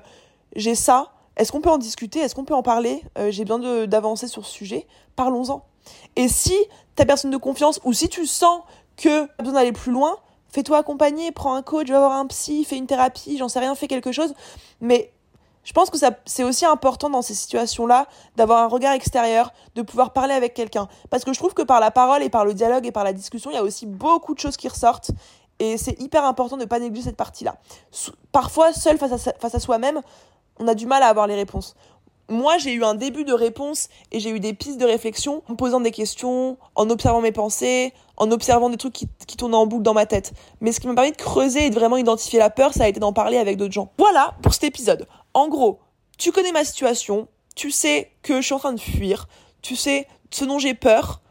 j'ai 0.55 0.75
ça. 0.75 1.11
Est-ce 1.35 1.51
qu'on 1.51 1.61
peut 1.61 1.69
en 1.69 1.77
discuter 1.77 2.19
Est-ce 2.19 2.35
qu'on 2.35 2.45
peut 2.45 2.53
en 2.53 2.63
parler 2.63 3.03
euh, 3.17 3.31
J'ai 3.31 3.43
besoin 3.43 3.87
d'avancer 3.87 4.27
sur 4.27 4.45
ce 4.45 4.51
sujet. 4.51 4.87
Parlons-en. 5.15 5.63
Et 6.15 6.27
si 6.27 6.55
ta 6.95 7.05
personne 7.05 7.31
de 7.31 7.37
confiance, 7.37 7.79
ou 7.83 7.93
si 7.93 8.07
tu 8.07 8.25
sens 8.25 8.61
que 8.97 9.25
t'as 9.25 9.43
besoin 9.43 9.59
d'aller 9.59 9.71
plus 9.71 9.91
loin, 9.91 10.17
fais-toi 10.49 10.77
accompagner, 10.77 11.31
prends 11.31 11.55
un 11.55 11.63
coach, 11.63 11.89
va 11.89 11.99
voir 11.99 12.11
un 12.13 12.27
psy, 12.27 12.63
fais 12.63 12.77
une 12.77 12.85
thérapie, 12.85 13.37
j'en 13.37 13.49
sais 13.49 13.59
rien, 13.59 13.73
fais 13.73 13.87
quelque 13.87 14.11
chose. 14.11 14.33
Mais 14.79 15.11
je 15.63 15.71
pense 15.71 15.89
que 15.89 15.97
c'est 16.25 16.43
aussi 16.43 16.65
important 16.65 17.09
dans 17.09 17.21
ces 17.21 17.33
situations-là 17.33 18.07
d'avoir 18.35 18.61
un 18.63 18.67
regard 18.67 18.93
extérieur, 18.93 19.53
de 19.75 19.81
pouvoir 19.81 20.11
parler 20.11 20.33
avec 20.33 20.53
quelqu'un. 20.53 20.87
Parce 21.09 21.23
que 21.23 21.33
je 21.33 21.39
trouve 21.39 21.53
que 21.53 21.61
par 21.61 21.79
la 21.79 21.89
parole 21.89 22.21
et 22.21 22.29
par 22.29 22.45
le 22.45 22.53
dialogue 22.53 22.85
et 22.85 22.91
par 22.91 23.03
la 23.03 23.13
discussion, 23.13 23.49
il 23.49 23.55
y 23.55 23.57
a 23.57 23.63
aussi 23.63 23.85
beaucoup 23.85 24.33
de 24.35 24.39
choses 24.39 24.57
qui 24.57 24.67
ressortent. 24.67 25.11
Et 25.59 25.77
c'est 25.77 25.99
hyper 26.01 26.25
important 26.25 26.57
de 26.57 26.63
ne 26.63 26.67
pas 26.67 26.79
négliger 26.79 27.05
cette 27.05 27.17
partie-là. 27.17 27.55
Parfois, 28.31 28.73
seul 28.73 28.97
face 28.97 29.27
à, 29.27 29.33
face 29.33 29.55
à 29.55 29.59
soi-même, 29.59 30.01
on 30.59 30.67
a 30.67 30.75
du 30.75 30.85
mal 30.85 31.03
à 31.03 31.07
avoir 31.07 31.27
les 31.27 31.35
réponses. 31.35 31.75
Moi, 32.29 32.57
j'ai 32.57 32.73
eu 32.73 32.83
un 32.83 32.95
début 32.95 33.25
de 33.25 33.33
réponse 33.33 33.89
et 34.11 34.19
j'ai 34.19 34.29
eu 34.29 34.39
des 34.39 34.53
pistes 34.53 34.79
de 34.79 34.85
réflexion 34.85 35.43
en 35.47 35.51
me 35.51 35.57
posant 35.57 35.81
des 35.81 35.91
questions, 35.91 36.57
en 36.75 36.89
observant 36.89 37.21
mes 37.21 37.33
pensées, 37.33 37.93
en 38.15 38.31
observant 38.31 38.69
des 38.69 38.77
trucs 38.77 38.93
qui, 38.93 39.07
qui 39.27 39.35
tournaient 39.35 39.57
en 39.57 39.67
boucle 39.67 39.83
dans 39.83 39.93
ma 39.93 40.05
tête. 40.05 40.33
Mais 40.61 40.71
ce 40.71 40.79
qui 40.79 40.87
m'a 40.87 40.95
permis 40.95 41.11
de 41.11 41.17
creuser 41.17 41.65
et 41.65 41.69
de 41.69 41.75
vraiment 41.75 41.97
identifier 41.97 42.39
la 42.39 42.49
peur, 42.49 42.73
ça 42.73 42.85
a 42.85 42.87
été 42.87 42.99
d'en 42.99 43.13
parler 43.13 43.37
avec 43.37 43.57
d'autres 43.57 43.73
gens. 43.73 43.91
Voilà 43.97 44.35
pour 44.41 44.53
cet 44.53 44.63
épisode. 44.63 45.05
En 45.33 45.49
gros, 45.49 45.79
tu 46.17 46.31
connais 46.31 46.53
ma 46.53 46.63
situation, 46.63 47.27
tu 47.55 47.71
sais 47.71 48.11
que 48.21 48.37
je 48.37 48.45
suis 48.45 48.53
en 48.53 48.59
train 48.59 48.73
de 48.73 48.79
fuir, 48.79 49.27
tu 49.61 49.75
sais 49.75 50.07
ce 50.31 50.45
dont 50.45 50.59
j'ai 50.59 50.73
peur 50.73 51.21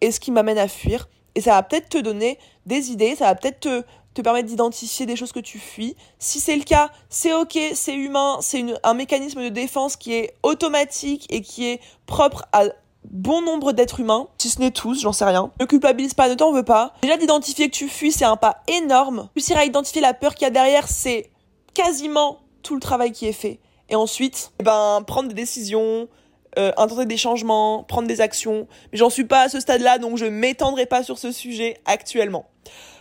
et 0.00 0.12
ce 0.12 0.20
qui 0.20 0.30
m'amène 0.30 0.58
à 0.58 0.68
fuir. 0.68 1.08
Et 1.34 1.40
ça 1.40 1.52
va 1.52 1.62
peut-être 1.62 1.88
te 1.88 1.98
donner 1.98 2.38
des 2.66 2.90
idées, 2.90 3.16
ça 3.16 3.24
va 3.24 3.34
peut-être 3.34 3.60
te, 3.60 3.82
te 4.14 4.22
permettre 4.22 4.48
d'identifier 4.48 5.06
des 5.06 5.16
choses 5.16 5.32
que 5.32 5.40
tu 5.40 5.58
fuis. 5.58 5.96
Si 6.18 6.40
c'est 6.40 6.56
le 6.56 6.62
cas, 6.62 6.90
c'est 7.08 7.32
ok, 7.32 7.58
c'est 7.74 7.94
humain, 7.94 8.38
c'est 8.40 8.64
un 8.82 8.94
mécanisme 8.94 9.42
de 9.42 9.48
défense 9.48 9.96
qui 9.96 10.14
est 10.14 10.34
automatique 10.42 11.26
et 11.30 11.42
qui 11.42 11.66
est 11.66 11.80
propre 12.06 12.44
à 12.52 12.64
bon 13.10 13.42
nombre 13.42 13.72
d'êtres 13.72 14.00
humains, 14.00 14.28
si 14.38 14.48
ce 14.48 14.60
n'est 14.60 14.70
tous, 14.70 15.00
j'en 15.00 15.12
sais 15.12 15.24
rien. 15.24 15.50
Ne 15.60 15.66
culpabilise 15.66 16.14
pas, 16.14 16.28
ne 16.28 16.34
t'en 16.34 16.52
veux 16.52 16.62
pas. 16.62 16.94
Déjà 17.02 17.16
d'identifier 17.16 17.68
que 17.68 17.76
tu 17.76 17.88
fuis, 17.88 18.12
c'est 18.12 18.24
un 18.24 18.36
pas 18.36 18.62
énorme. 18.68 19.28
Réussir 19.34 19.58
à 19.58 19.64
identifier 19.64 20.00
la 20.00 20.14
peur 20.14 20.34
qu'il 20.34 20.44
y 20.44 20.46
a 20.46 20.50
derrière, 20.50 20.88
c'est 20.88 21.30
quasiment 21.74 22.40
tout 22.62 22.74
le 22.74 22.80
travail 22.80 23.12
qui 23.12 23.26
est 23.26 23.32
fait. 23.32 23.60
Et 23.90 23.96
ensuite, 23.96 24.52
eh 24.60 24.62
ben, 24.62 25.02
prendre 25.06 25.28
des 25.28 25.34
décisions, 25.34 26.08
euh, 26.58 26.72
intenter 26.76 27.04
des 27.04 27.16
changements, 27.16 27.82
prendre 27.82 28.08
des 28.08 28.20
actions. 28.20 28.66
Mais 28.92 28.98
j'en 28.98 29.10
suis 29.10 29.24
pas 29.24 29.42
à 29.42 29.48
ce 29.48 29.60
stade-là, 29.60 29.98
donc 29.98 30.16
je 30.16 30.24
m'étendrai 30.24 30.86
pas 30.86 31.02
sur 31.02 31.18
ce 31.18 31.32
sujet 31.32 31.80
actuellement. 31.84 32.46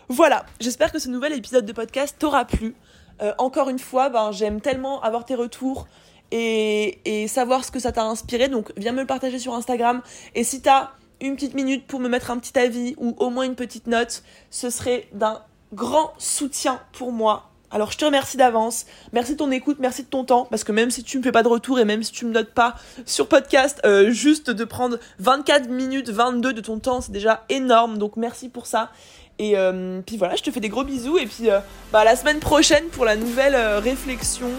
Voilà, 0.09 0.45
j'espère 0.59 0.91
que 0.91 0.99
ce 0.99 1.07
nouvel 1.07 1.33
épisode 1.33 1.65
de 1.65 1.71
podcast 1.71 2.17
t'aura 2.19 2.43
plu. 2.43 2.75
Euh, 3.21 3.33
encore 3.37 3.69
une 3.69 3.79
fois, 3.79 4.09
ben, 4.09 4.31
j'aime 4.31 4.59
tellement 4.59 5.01
avoir 5.01 5.23
tes 5.23 5.35
retours 5.35 5.87
et, 6.31 7.25
savoir 7.27 7.63
ce 7.63 7.71
que 7.71 7.79
ça 7.79 7.91
t'a 7.91 8.03
inspiré. 8.03 8.49
Donc 8.49 8.73
viens 8.75 8.91
me 8.91 8.99
le 8.99 9.07
partager 9.07 9.39
sur 9.39 9.53
Instagram. 9.53 10.01
Et 10.35 10.43
si 10.43 10.61
t'as 10.61 10.91
une 11.21 11.35
petite 11.35 11.53
minute 11.53 11.87
pour 11.87 11.99
me 12.01 12.09
mettre 12.09 12.31
un 12.31 12.37
petit 12.37 12.57
avis 12.59 12.95
ou 12.97 13.15
au 13.17 13.29
moins 13.29 13.45
une 13.45 13.55
petite 13.55 13.87
note, 13.87 14.23
ce 14.49 14.69
serait 14.69 15.07
d'un 15.13 15.41
grand 15.73 16.13
soutien 16.17 16.81
pour 16.91 17.11
moi 17.11 17.49
alors 17.73 17.91
je 17.91 17.97
te 17.97 18.05
remercie 18.05 18.37
d'avance, 18.37 18.85
merci 19.13 19.31
de 19.31 19.37
ton 19.37 19.49
écoute, 19.49 19.77
merci 19.79 20.03
de 20.03 20.07
ton 20.07 20.23
temps, 20.23 20.45
parce 20.45 20.63
que 20.63 20.71
même 20.71 20.91
si 20.91 21.03
tu 21.03 21.17
me 21.17 21.23
fais 21.23 21.31
pas 21.31 21.41
de 21.41 21.47
retour 21.47 21.79
et 21.79 21.85
même 21.85 22.03
si 22.03 22.11
tu 22.11 22.25
me 22.25 22.31
notes 22.31 22.53
pas 22.53 22.75
sur 23.07 23.27
podcast, 23.27 23.81
euh, 23.83 24.11
juste 24.11 24.51
de 24.51 24.63
prendre 24.63 24.99
24 25.17 25.69
minutes 25.69 26.11
22 26.11 26.53
de 26.53 26.61
ton 26.61 26.77
temps, 26.77 27.01
c'est 27.01 27.11
déjà 27.11 27.45
énorme, 27.49 27.97
donc 27.97 28.15
merci 28.15 28.47
pour 28.47 28.67
ça. 28.67 28.91
Et 29.39 29.57
euh, 29.57 30.01
puis 30.05 30.17
voilà, 30.17 30.35
je 30.35 30.43
te 30.43 30.51
fais 30.51 30.59
des 30.59 30.69
gros 30.69 30.83
bisous 30.83 31.17
et 31.17 31.25
puis 31.25 31.49
euh, 31.49 31.59
bah, 31.91 32.03
la 32.03 32.15
semaine 32.15 32.39
prochaine 32.39 32.85
pour 32.91 33.05
la 33.05 33.15
nouvelle 33.15 33.55
réflexion 33.79 34.49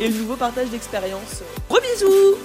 et 0.00 0.08
le 0.08 0.14
nouveau 0.14 0.34
partage 0.34 0.68
d'expérience. 0.70 1.42
Gros 1.68 1.80
bisous 1.80 2.36